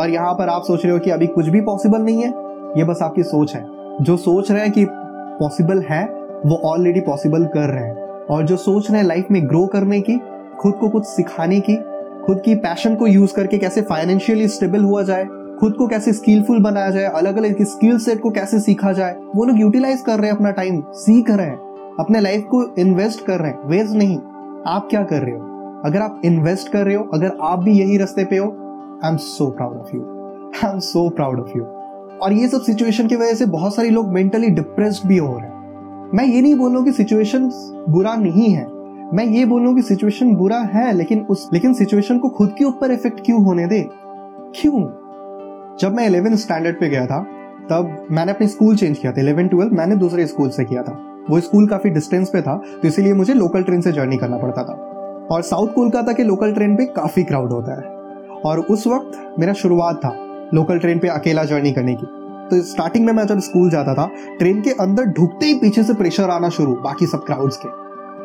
और 0.00 0.10
यहाँ 0.10 0.34
पर 0.34 0.48
आप 0.48 0.62
सोच 0.62 0.84
रहे 0.84 0.92
हो 0.92 0.98
कि 0.98 1.10
अभी 1.10 1.26
कुछ 1.26 1.48
भी 1.48 1.60
पॉसिबल 1.60 1.98
नहीं 1.98 2.22
है, 2.22 2.28
ये 2.78 2.84
बस 2.84 2.98
आपकी 3.02 3.22
सोच 3.22 3.54
है। 3.54 3.66
जो 4.00 4.16
सोच 4.16 4.52
रहे 4.52 4.62
हैं 4.62 4.72
कि 4.72 4.86
पॉसिबल 5.40 5.78
है, 5.78 6.06
वो 6.46 6.56
ऑलरेडी 6.56 7.00
पॉसिबल 7.00 7.44
कर 7.44 7.68
रहे 7.68 7.84
हैं। 7.84 8.26
और 8.30 8.42
जो 8.42 8.56
सोच 8.56 8.90
रहे 8.90 9.00
हैं 9.00 9.08
लाइफ 9.08 9.26
में 9.30 9.48
ग्रो 9.48 9.66
करने 9.66 10.00
की, 10.00 10.20
खुद 10.60 10.74
को 10.74 10.88
कुछ 10.88 11.04
सिखाने 11.04 11.60
की, 11.60 11.76
खुद 12.26 12.40
की 12.40 12.54
पैशन 12.54 12.94
को 12.94 13.06
यूज़ 13.06 13.34
करके 13.34 13.58
कैसे 13.58 13.82
फाइनेंशियली 13.82 14.48
स्टेबल 14.48 14.84
हुआ 14.84 15.02
जाए, 15.02 15.24
खुद 15.60 15.72
को 15.72 15.86
कैसे 15.86 16.12
स्किलफुल 16.12 16.62
बनाया 16.62 16.90
जाए 16.90 17.04
अलग 17.04 17.36
अलग 17.36 17.62
स्किल 17.62 17.98
सेट 17.98 18.20
को 18.20 18.30
कैसे 18.30 18.60
सीखा 18.60 18.92
जाए, 18.92 19.16
वो 19.36 19.44
लोग 19.44 19.60
यूटिलाइज 19.60 20.00
कर 20.00 20.18
रहे 20.18 20.30
हैं 20.30 20.36
अपना 20.36 20.50
टाइम 20.50 20.84
सीख 20.92 21.30
रहे 21.30 21.46
हैं। 21.46 21.58
अपने 22.00 22.20
लाइफ 22.20 22.42
को 22.42 22.74
इन्वेस्ट 22.78 23.26
कर 23.26 23.38
रहे 23.38 23.50
हैं। 23.50 23.68
वेस्ट 23.68 23.94
नहीं। 23.94 24.18
आप 24.66 24.88
क्या 24.90 25.02
कर 25.02 25.22
रहे 25.22 25.32
हो? 25.32 25.52
अगर 25.84 25.98
आप 25.98 26.20
इन्वेस्ट 26.24 26.72
कर 26.72 26.84
रहे 26.84 26.94
हो, 26.94 27.10
अगर 27.14 27.32
आप 27.42 27.58
भी 27.58 27.72
यही 27.72 27.98
रस्ते 27.98 28.24
पे 28.24 28.36
हो 28.36 28.56
I 29.04 29.10
am 29.10 29.16
so 29.16 29.50
proud 29.50 29.76
of 29.76 29.96
you 29.96 30.02
I 30.64 30.72
am 30.72 30.78
so 30.78 31.10
proud 31.10 31.40
of 31.40 31.58
you 31.58 31.64
और 32.22 32.32
ये 32.32 32.48
सब 32.48 32.60
सिचुएशन 32.60 33.06
की 33.06 33.16
वजह 33.16 33.34
से 33.34 33.46
बहुत 33.46 33.74
सारे 33.74 33.90
लोग 33.90 34.08
मेंटली 34.08 34.48
डिप्रेस्ड 34.48 35.08
भी 35.08 35.16
हो 35.16 35.26
रहे 35.26 35.46
हैं। 35.46 35.52
मैं 36.14 36.24
ये 36.24 36.42
नहीं 36.42 36.54
बोल 36.54 36.84
कि 36.84 36.92
सिचुएशन 36.92 37.50
बुरा 37.88 38.14
नहीं 38.14 38.50
है। 38.50 38.66
मैं 39.14 39.24
ये 39.24 39.44
बोल 39.44 39.74
कि 39.74 39.82
सिचुएशन 39.82 40.34
बुरा 40.36 40.58
है, 40.58 40.92
लेकिन 40.92 41.26
उस 41.30 41.50
लेकिन 41.52 41.74
सिचुएशन 41.74 42.18
को 42.18 42.28
खुद 42.28 42.54
के 42.58 42.64
ऊपर 42.64 42.90
इफ़ेक्ट 42.90 43.20
क्यों 43.20 43.44
होने 43.44 43.66
दे? 43.66 43.88
क्यों? 44.60 44.82
जब 45.80 45.94
मैं 45.94 46.06
इलेवेंथ 46.06 46.36
स्टैंडर्ड 46.36 46.80
पे 46.80 46.88
गया 46.88 47.06
था, 47.06 47.22
तब 47.70 48.06
मैंने 48.10 48.32
अपनी 48.32 48.46
स्कूल 48.46 48.76
चेंज 48.76 48.98
किया 48.98 49.12
था। 49.12 49.20
इलेवन 49.20 49.48
ट्वेल्व 49.48 49.72
मैंने 49.72 49.96
दूसरे 49.96 50.26
स्कूल 50.26 50.48
से 50.48 50.64
किया 50.64 50.82
था। 50.82 50.98
वो 51.30 51.40
स्कूल 51.40 51.66
काफ़ी 51.66 51.90
डिस्टेंस 51.90 52.28
पे 52.28 52.42
था 52.42 52.62
तो 52.82 52.88
इसीलिए 52.88 53.14
मुझे 53.14 53.34
लोकल 53.34 53.62
ट्रेन 53.62 53.80
से 53.80 53.92
जर्नी 53.92 54.16
करना 54.16 54.38
पड़ता 54.38 54.64
था। 54.64 54.72
और 55.30 55.42
साउथ 55.42 55.68
कोलकाता 55.68 56.12
के 56.12 56.22
लोकल 56.22 56.52
ट्रेन 56.52 56.76
पे 56.76 56.84
काफ़ी 56.84 57.22
क्राउड 57.22 57.50
होता 57.50 57.80
है। 57.80 57.91
और 58.44 58.60
उस 58.60 58.86
वक्त 58.86 59.34
मेरा 59.38 59.52
शुरुआत 59.52 59.96
था 59.96 60.16
लोकल 60.54 60.78
ट्रेन 60.78 60.98
पे 60.98 61.08
अकेला 61.08 61.44
जर्नी 61.44 61.72
करने 61.72 61.94
की। 61.94 62.06
तो 62.50 62.62
स्टार्टिंग 62.62 63.04
में 63.06 63.12
मैं 63.12 63.26
जब 63.26 63.38
स्कूल 63.38 63.70
जाता 63.70 63.94
था 63.94 64.06
ट्रेन 64.38 64.60
के 64.62 64.70
अंदर 64.70 65.04
ढुकते 65.04 65.46
ही 65.46 65.54
पीछे 65.54 65.82
से 65.82 65.94
प्रेशर 65.94 66.30
आना 66.30 66.48
शुरू, 66.48 66.74
बाकी 66.74 67.06
सब 67.06 67.24
क्राउड्स 67.24 67.56
के। 67.56 67.68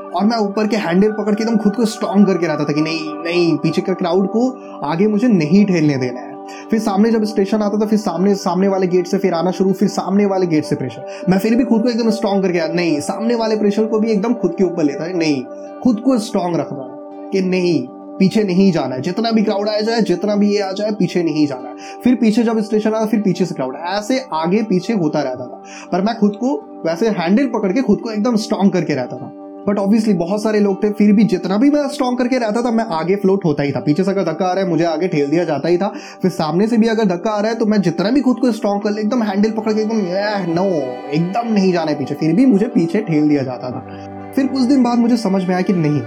और 0.10 0.26
मैं 0.26 0.38
ऊपर 0.38 0.68
के 0.68 0.76
हैंडल 0.76 1.12
पकड़ 1.12 1.36
के 1.36 1.44
एकदम 1.44 1.58
खुद 1.58 1.76
को 1.76 1.86
स्ट्रॉन्ग 1.86 2.28
करके 2.28 2.48
रहता 2.48 2.66
था 2.66 2.74
कि 2.74 2.82
नहीं 2.82 3.14
नहीं, 3.24 3.58
पीछे 3.58 3.82
के 3.82 3.94
क्राउड 3.94 4.28
को 4.28 4.50
आगे 4.86 5.08
मुझे 5.08 5.28
नहीं 5.28 5.66
ठेलने 5.66 5.98
देना 5.98 6.20
है। 6.20 6.36
फिर 6.72 6.80
सामने 6.80 7.12
जब 7.12 7.24
स्टेशन 7.24 7.62
आता 7.62 7.80
था, 7.82 7.86
फिर 7.86 8.00
सामने 8.00 8.36
सामने 8.36 8.68
वाले 8.68 8.88
गेट 8.88 9.08
से 9.08 9.18
फिर 9.18 9.34
आना 9.34 9.52
शुरू, 9.52 9.74
फिर 9.74 9.88
सामने 9.88 10.26
वाले 10.26 10.48
गेट 10.48 10.64
से 10.64 10.76
प्रेशर 10.76 11.26
मैं 11.30 11.38
फिर 11.40 11.56
भी 11.56 11.64
खुद 11.64 11.84
को 11.84 11.90
एकदम 11.90 12.10
स्ट्रॉन्ग 12.10 12.44
करके 12.44 12.74
नहीं, 12.74 13.00
सामने 13.00 13.36
वाले 13.36 13.58
प्रेशर 13.58 13.86
को 13.86 14.00
भी 14.00 14.12
एकदम 14.12 14.34
खुद 14.34 14.56
के 14.58 14.64
ऊपर 14.64 14.84
लेता 14.84 15.04
है, 15.04 15.18
नहीं, 15.18 15.44
खुद 15.84 16.00
को 16.00 16.18
स्ट्रॉन्ग 16.18 16.60
रखना 16.60 16.88
कि 17.32 17.42
नहीं 17.42 17.88
पीछे 18.20 18.44
नहीं 18.44 18.72
जाना 18.72 18.96
है। 18.96 19.02
जितना 19.02 19.32
भी 19.32 19.44
क्राउड 19.44 19.70
आ 19.70 19.80
जाए, 19.80 20.02
जितना 20.02 20.36
भी 20.36 20.52
ये 20.54 20.62
आ 20.62 20.72
जाए, 20.72 20.92
पीछे 20.92 21.24
नहीं 21.24 21.48
जाना 21.48 21.70
है। 21.70 21.76
फिर 22.04 22.16
पीछे 22.16 22.44
जब 22.44 22.62
स्टेशन 22.62 22.94
आया, 22.94 23.06
फिर 23.06 23.22
पीछे 23.22 23.46
से 23.46 23.56
क्राउड 23.56 23.76
ऐसे 23.88 24.26
आगे 24.34 24.64
पीछे 24.64 24.94
होता 24.94 25.22
रहता 25.22 25.46
था। 25.46 25.64
पर 25.92 26.02
मैं 26.02 26.18
खुद 26.20 26.36
को 26.36 26.56
वैसे 26.86 27.10
हैंडल 27.10 27.46
पकड़ 27.46 27.72
के 27.72 27.82
खुद 27.82 28.00
को 28.00 28.12
एकदम 28.12 28.36
स्ट्रॉन्ग 28.36 28.74
करके 28.74 28.96
रहता 28.96 29.18
था। 29.18 29.32
बट 29.68 29.80
ऑब्वियसली 29.80 30.14
बहुत 30.14 30.42
सारे 30.44 30.60
लोग 30.60 30.84
थे, 30.84 30.90
फिर 30.90 31.12
भी 31.14 31.24
जितना 31.24 31.58
भी 31.58 31.70
मैं 31.70 31.88
स्ट्रॉन्ग 31.88 32.18
करके 32.18 32.38
रहता 32.38 32.62
था, 32.62 32.72
मैं 32.72 32.84
आगे 32.84 33.16
फ्लोट 33.16 33.46
होता 33.46 33.64
ही 33.64 33.72
था। 33.72 33.80
पीछे 33.80 34.04
से 34.04 34.12
अगर 34.12 34.24
धक्का 34.24 34.46
आ 34.46 34.54
रहा 34.54 34.64
है, 34.64 34.70
मुझे 34.70 34.84
आगे 34.84 35.08
ठेल 35.08 35.30
दिया 35.30 35.44
जाता 35.44 35.68
ही 35.68 35.78
था। 35.78 35.88
फिर 36.22 36.32
सामने 36.32 36.68
से 36.68 36.78
भी 36.78 36.88
अगर 36.88 37.06
धक्का 37.06 37.32
आ 37.32 37.40
रहा 37.40 37.52
है 37.52 37.58
तो 37.58 37.66
मैं 37.66 37.82
जितना 37.82 38.12
भी 38.12 38.22
खुद 38.22 38.38
को 38.40 38.52
स्ट्रॉन्ग 38.52 38.84
कर 38.84 38.92
ले, 38.92 39.02
एकदम 39.02 39.24
हैंडल 39.24 39.52
पकड़ 39.52 39.74
के 39.74 39.82
एकदम 39.82 40.54
नो 40.54 40.66
एकदम 41.12 41.54
नहीं 41.54 41.74
जाना 41.74 41.92
है 41.92 41.98
पीछे। 41.98 42.16
फिर 42.16 42.36
भी 42.36 42.46
मुझे 42.46 42.68
पीछे 42.68 43.02
ठेल 43.02 43.28
दिया 43.30 43.44
जाता 43.44 43.72
था। 43.72 44.32
फिर 44.36 44.48
कुछ 44.48 44.62
दिन 44.62 44.84
बाद 44.84 45.00
मुझे 45.00 45.18
समझ 45.18 45.44
में 45.44 45.54
आया 45.54 45.62
कि 45.62 45.74
नहीं 45.74 46.02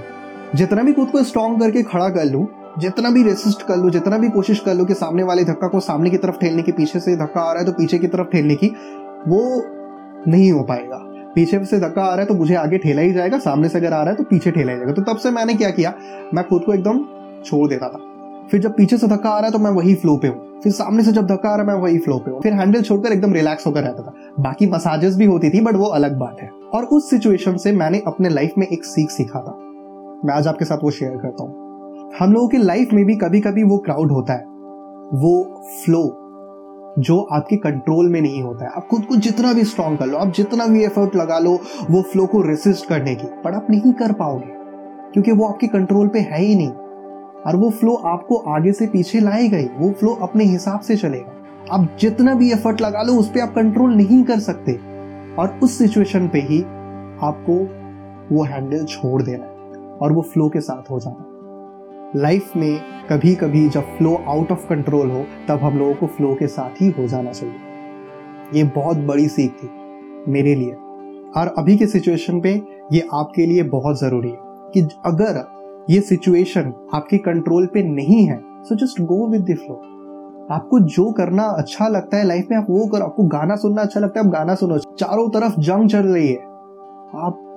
जितना 0.56 0.82
भी 0.82 0.92
खुद 0.92 1.08
को 1.08 1.22
स्ट्रॉन्ग 1.24 1.60
करके 1.60 1.82
खड़ा 1.82 2.08
कर 2.08 2.24
लूँ, 2.24 2.46
जितना 2.78 3.10
भी 3.10 3.22
रेसिस्ट 3.22 3.62
कर 3.62 3.76
लो, 3.76 3.90
जितना 3.90 4.18
भी 4.18 4.28
कोशिश 4.28 4.60
कर 4.60 4.74
लो 4.74 4.84
कि 4.84 4.94
सामने 4.94 5.22
वाले 5.22 5.44
धक्का 5.44 5.68
को 5.68 5.80
सामने 5.80 6.10
की 6.10 6.16
तरफ़ 6.16 6.36
ठेलने 6.36 6.62
की 6.62 6.72
पीछे 6.72 7.00
से 7.00 7.16
धक्का 7.16 7.40
आ 7.40 7.52
रहा 7.52 7.60
है 7.60 7.66
तो 7.66 7.72
पीछे 7.72 7.98
की 7.98 8.06
तरफ़ 8.06 8.26
ठेलने 8.26 8.54
की, 8.54 8.68
वो 9.28 9.62
नहीं 10.28 10.50
हो 10.52 10.62
पाएगा। 10.62 10.98
पीछे 11.34 11.64
से 11.64 11.78
धक्का 11.80 12.02
आ 12.02 12.08
रहा 12.08 12.20
है 12.20 12.26
तो 12.26 12.34
मुझे 12.34 12.54
आगे 12.54 12.78
ठेला 12.78 13.02
ही 13.02 13.12
जाएगा, 13.12 13.38
सामने 13.38 13.68
से 13.68 13.78
अगर 13.78 13.92
आ 13.92 14.02
रहा 14.02 14.10
है 14.10 14.16
तो 14.16 14.24
पीछे 14.24 14.50
ठेला 14.50 14.72
ही 14.72 14.78
जाएगा। 14.78 14.92
तो 14.92 15.02
तब 15.02 15.16
से 15.16 15.30
मैंने 15.30 15.54
क्या 15.54 15.70
किया, 15.70 15.94
मैं 16.34 16.46
खुद 16.48 16.64
को 16.64 16.74
एकदम 16.74 17.04
छोड़ 17.44 17.68
देता 17.68 17.88
था। 17.88 18.06
फिर 18.50 18.60
जब 18.60 18.76
पीछे 18.76 18.96
से 18.98 19.06
धक्का 19.06 19.30
आ 19.30 19.38
रहा 19.38 19.46
है 19.46 19.52
तो 19.52 19.58
मैं 19.58 19.70
वही 19.70 19.94
फ्लो 19.94 20.16
पे 20.16 20.28
हूँ। 20.28 20.60
फिर 20.62 20.72
सामने 20.72 21.04
से 21.04 21.12
जब 21.12 21.26
धक्का 21.26 21.48
आ 21.48 21.56
रहा 21.56 21.66
है, 21.66 21.72
मैं 21.72 21.82
वही 21.82 21.98
फ्लो 21.98 22.18
पे 22.18 22.30
हूँ। 22.30 22.40
फिर 22.40 22.52
हैंडल 22.52 22.82
छोड़कर 22.82 23.12
एकदम 23.12 23.32
रिलैक्स 23.32 23.66
होकर 23.66 23.82
रहता 23.82 24.02
था। 24.02 24.42
बाकी 24.42 24.66
मसाजेस 24.66 25.16
भी 25.16 25.24
होती 25.24 25.50
थी 25.50 25.60
बट 25.60 25.76
वो 25.76 25.86
अलग 25.86 26.18
बात 26.18 26.36
है। 26.42 26.50
और 26.74 26.84
उस 26.84 27.10
सिचुएशन 27.10 27.56
से 27.56 27.72
मैंने 27.72 28.02
अपने 28.06 28.28
लाइफ 28.28 28.54
में 28.58 28.66
एक 28.66 28.84
सीख 28.84 29.10
सीखा 29.10 29.40
था। 29.40 29.58
मैं 30.24 30.34
आज 30.34 30.46
आपके 30.46 30.64
साथ 30.64 30.78
वो 30.82 30.90
शेयर 30.90 31.16
करता 31.16 31.42
हूँ। 31.42 32.10
हम 32.18 32.32
लोगों 32.32 32.48
की 32.48 32.58
लाइफ 32.58 32.88
में 32.92 33.04
भी 33.04 33.14
कभी 33.16 33.40
कभी 33.40 33.62
वो 33.62 33.78
क्राउड 33.78 34.10
होता 34.12 34.32
है, 34.32 34.44
वो 35.14 35.62
फ्लो 35.84 36.02
जो 36.98 37.20
आपके 37.32 37.56
कंट्रोल 37.56 38.08
में 38.08 38.20
नहीं 38.20 38.42
होता 38.42 38.64
है। 38.64 38.70
आप 38.70 38.86
खुद 38.90 39.04
को 39.04 39.16
जितना 39.16 39.52
भी 39.52 39.64
स्ट्रांग 39.64 39.98
कर 39.98 40.06
लो, 40.06 40.18
आप 40.18 40.32
जितना 40.32 40.66
भी 40.66 40.84
एफर्ट 40.84 41.16
लगा 41.16 41.38
लो, 41.38 41.52
वो 41.90 42.02
फ्लो 42.02 42.26
को 42.26 42.40
रेसिस्ट 42.40 42.88
करने 42.88 43.14
की। 43.14 43.26
पर 43.44 43.54
आप 43.54 43.66
नहीं 43.70 43.92
कर 43.92 44.12
पाओगे, 44.12 44.52
क्योंकि 45.12 45.32
वो 45.32 45.46
आपके 45.46 45.66
कंट्रोल 45.66 46.08
पे 46.08 46.18
है 46.18 46.40
ही 46.40 46.54
नहीं। 46.54 46.70
और 47.46 47.56
वो 47.56 47.70
फ्लो 47.70 47.94
आपको 47.94 48.36
आगे 48.36 48.72
से 48.72 48.86
पीछे 48.86 49.20
लाएगा 49.20 49.56
ही, 49.56 49.68
वो 49.78 49.90
फ्लो 49.90 50.14
अपने 50.22 50.44
हिसाब 50.44 50.80
से 50.80 50.96
चलेगा। 50.96 51.74
आप 51.74 51.96
जितना 52.00 52.34
भी 52.34 52.52
एफर्ट 52.52 52.80
लगा 52.80 53.02
लो, 53.02 53.12
उस 53.12 53.28
पर 53.28 53.40
आप 53.40 53.54
कंट्रोल 53.54 53.94
नहीं 53.94 54.22
कर 54.24 54.38
सकते। 54.38 54.72
और 55.36 55.58
उस 55.62 55.78
सिचुएशन 55.78 56.28
पे 56.28 56.40
ही 56.40 56.60
आपको 57.22 57.58
वो 58.36 58.42
हैंडल 58.42 58.84
छोड़ 58.84 59.22
देना 59.22 59.49
और 60.02 60.12
वो 60.12 60.22
फ्लो 60.22 60.48
के 60.48 60.60
साथ 60.60 60.90
हो 60.90 60.98
जाना 61.00 61.26
लाइफ 62.16 62.56
में 62.56 62.80
कभी 63.10 63.34
कभी 63.34 63.68
जब 63.68 63.82
फ्लो 63.82 64.14
आउट 64.28 64.52
ऑफ़ 64.52 64.68
कंट्रोल 64.68 65.10
हो, 65.10 65.24
तब 65.48 65.58
हम 65.58 65.78
लोगों 65.78 65.94
को 65.94 66.06
फ्लो 66.06 66.34
के 66.34 66.46
साथ 66.46 66.82
ही 66.82 66.90
हो 66.90 67.06
जाना 67.06 67.32
चाहिए। 67.32 67.54
ये 68.54 68.64
बहुत 68.64 68.96
बड़ी 68.96 69.28
सीख 69.28 69.50
थी 69.50 69.70
मेरे 70.28 70.54
लिए। 70.54 70.72
और 71.36 71.54
अभी 71.58 71.76
के 71.76 71.86
सिचुएशन 71.86 72.40
पे 72.40 72.62
ये 72.92 73.08
आपके 73.14 73.46
लिए 73.46 73.62
बहुत 73.62 74.00
ज़रूरी 74.00 74.30
है 74.30 74.36
कि 74.74 74.88
अगर 75.06 75.44
ये 75.90 76.00
सिचुएशन 76.00 76.72
आपके 76.94 77.18
कंट्रोल 77.18 77.66
पे 77.66 77.82
नहीं 77.82 78.24
है 78.26 78.42
so 78.62 78.74
just 78.74 79.00
go 79.00 79.26
with 79.26 79.42
the 79.42 79.56
flow 79.56 79.82
आपको 80.50 80.78
जो 80.80 81.12
करना 81.12 81.42
अच्छा 81.42 81.88
लगता 81.88 82.16
है 82.16 82.24
लाइफ 82.24 82.46
में, 82.50 82.58
आप 82.58 82.66
वो 82.70 82.86
करो। 82.86 83.04
आपको 83.04 83.22
गाना 83.22 83.56
सुनना 83.56 83.82
अच्छा 83.82 84.00
लगता 84.00 84.20
है, 84.20 84.26
आप 84.26 84.32
गाना 84.32 84.54
सुनो। 84.54 84.78
चारों 84.78 85.28
तरफ़ 85.28 85.60
जंग 85.60 85.88
चल 85.88 86.02
रही 86.02 86.28
है। 86.28 86.38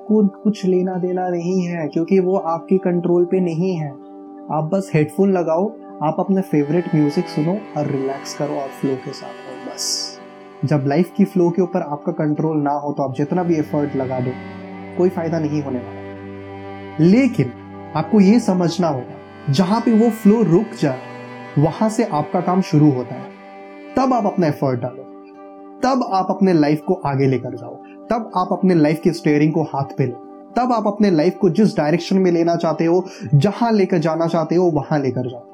आपको 0.04 0.24
कुछ 0.44 0.64
लेना 0.66 0.94
देना 0.96 1.28
नहीं 1.30 1.62
है, 1.62 1.88
क्योंकि 1.88 2.20
वो 2.20 2.36
आपके 2.36 2.78
कंट्रोल 2.78 3.26
पे 3.26 3.40
नहीं 3.40 3.76
है। 3.76 3.90
आप 4.52 4.70
बस 4.74 4.90
हेडफोन 4.94 5.32
लगाओ, 5.32 5.68
आप 6.04 6.16
अपने 6.20 6.42
फेवरेट 6.42 6.96
म्यूज़िक 6.96 7.28
सुनो 7.28 7.54
और 7.78 7.88
रिलैक्स 7.88 8.34
करो 8.38 8.56
और 8.56 8.68
फ्लो 8.80 8.96
के 8.96 9.12
साथ 9.12 9.28
हो 9.28 9.54
बस। 9.66 9.86
जब 10.66 10.84
लाइफ 10.88 11.14
की 11.18 11.26
फ्लो 11.26 11.50
के 11.50 11.62
ऊपर 11.62 11.82
आपका 11.84 12.12
कंट्रोल 12.12 12.58
ना 12.58 12.72
हो 12.72 12.92
तो 12.94 13.04
आप 13.04 13.14
जितना 13.16 13.44
भी 13.44 13.56
एफर्ट 13.56 13.96
लगा 13.96 14.20
दो, 14.20 14.32
कोई 14.98 15.10
फ़ायदा 15.10 15.40
नहीं 15.40 15.62
होने 15.62 15.80
वाला। 15.80 17.06
लेकिन 17.06 17.52
आपको 17.96 18.20
ये 18.20 18.40
समझना 18.40 18.88
होगा, 18.88 19.54
जहाँ 19.54 19.82
पे 19.82 19.94
वो 20.00 20.10
फ्लो 20.12 20.42
रुक 20.44 20.76
जाए, 20.82 21.00
वहाँ 21.60 21.90
से 21.90 22.04
आपका 22.14 22.42
काम 22.42 22.62
शुरू 22.64 22.92
होता 22.92 23.16
है। 23.16 23.32
तब 23.98 24.14
आप 24.14 24.26
अपना 24.26 24.48
एफर्ट 24.48 24.82
डालो। 24.82 25.10
तब 25.84 26.08
आप 26.14 26.28
अपने 26.30 26.54
लाइफ 26.54 26.82
को 26.88 27.02
आगे 27.06 27.28
लेकर 27.28 27.56
जाओ। 27.56 27.82
तब 28.14 28.32
आप 28.36 28.50
अपने 28.52 28.76
लाइफ 28.76 29.02
की 29.04 29.12
स्टेयरिंग 29.12 29.54
को 29.54 29.64
हाथ 29.64 29.98
पे 29.98 30.06
लो। 30.06 30.16
तब 30.58 30.74
आप 30.74 30.88
अपने 30.88 31.12
लाइफ 31.12 31.38
को 31.42 31.50
जिस 31.50 31.78
डायरेक्शन 31.78 32.18
में 32.18 32.32
लेना 32.32 32.56
चाहते 32.56 32.86
हो, 32.86 33.06
जहाँ 33.34 33.72
लेकर 33.72 33.98
जाना 33.98 34.28
चाहते 34.28 34.56
हो, 34.56 34.66
वहाँ 34.66 35.00
लेकर 35.00 35.30
जाओ। 35.30 35.46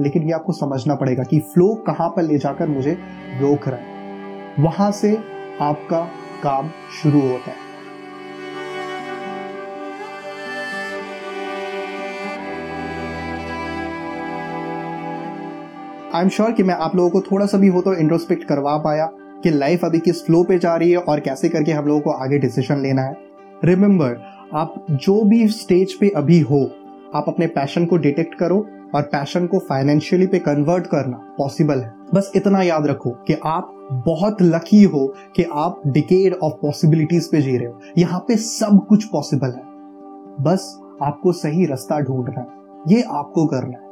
लेकिन 0.00 0.22
ये 0.22 0.32
आपको 0.32 0.52
समझना 0.52 0.94
पड़ेगा 0.94 1.22
कि 1.22 1.40
फ्लो 1.40 1.74
कहाँ 1.74 2.08
पर 2.08 2.22
ले 2.22 2.38
जाकर 2.38 2.68
मुझे 2.68 2.92
रोक 3.40 3.68
रहा 3.68 3.76
है। 3.76 3.86
वहाँ 4.60 4.92
से 4.92 5.18
आपका 5.60 6.08
काम 6.42 6.70
शुरू 7.02 7.20
होता 7.20 7.50
है। 7.50 7.56
आई 16.14 16.22
एम 16.22 16.28
श्योर 16.28 16.52
कि 16.52 16.62
मैं 16.62 16.74
आप 16.74 16.96
लोगों 16.96 17.10
को 17.10 17.20
थोड़ा 17.20 17.46
सा 17.46 17.58
भी 17.58 17.68
हो 17.68 17.80
तो 17.80 17.94
इंट्रोस्पेक्ट 17.94 18.44
करवा 18.44 18.76
पाया। 18.76 19.10
कि 19.42 19.50
लाइफ 19.50 19.84
अभी 19.84 19.98
किस 19.98 20.24
फ्लो 20.24 20.44
पे 20.44 20.58
जा 20.58 20.76
रही 20.76 20.90
है 20.90 20.96
और 20.96 21.20
कैसे 21.20 21.48
करके 21.48 21.72
हम 21.72 21.84
लोगों 21.84 22.00
को 22.00 22.10
आगे 22.10 22.38
डिसीज़न 22.38 22.80
लेना 22.80 23.02
है। 23.02 23.16
रिमेंबर 23.64 24.16
आप 24.54 24.86
जो 24.90 25.24
भी 25.24 25.48
स्टेज 25.48 25.92
पे 25.92 26.08
अभी 26.08 26.40
हो, 26.40 26.70
आप 27.14 27.24
अपने 27.28 27.46
पैशन 27.46 27.86
को 27.86 27.96
डिटेक्ट 27.96 28.34
करो 28.34 28.66
और 28.94 29.02
पैशन 29.02 29.46
को 29.46 29.58
फाइनेंशियली 29.58 30.26
पे 30.26 30.38
कन्वर्ट 30.38 30.86
करना 30.86 31.34
पॉसिबल 31.38 31.78
है। 31.80 31.94
बस 32.14 32.32
इतना 32.36 32.62
याद 32.62 32.86
रखो 32.86 33.10
कि 33.10 33.36
आप 33.44 33.88
बहुत 34.06 34.42
लकी 34.42 34.82
हो 34.82 35.14
कि 35.36 35.44
आप 35.52 35.82
डिकेड 35.86 36.34
ऑफ़ 36.34 36.54
पॉसिबिलिटीज 36.54 37.30
पे 37.30 37.42
जी 37.42 37.56
रहे 37.56 37.66
हो। 37.66 37.80
यहाँ 37.98 38.20
पे 38.20 38.36
सब 38.36 38.86
कुछ 38.88 39.04
पॉसिबल 39.04 39.48
है। 39.48 39.62
बस 40.40 40.80
आपको 41.02 41.32
सही 41.32 41.66
रास्ता 41.66 42.00
ढूंढना 42.00 42.40
है। 42.40 42.46
ये 42.96 43.02
आपको 43.02 43.46
करना 43.46 43.78
है। 43.78 43.88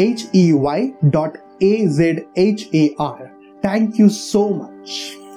H 0.01 0.29
E 0.35 0.51
Y 0.53 0.93
dot 1.05 1.39
A 1.63 1.77
Z 1.97 2.25
H 2.39 2.69
A 2.75 2.89
R 3.01 3.27
thank 3.65 4.01
you 4.01 4.09
so 4.09 4.49
much. 4.51 5.28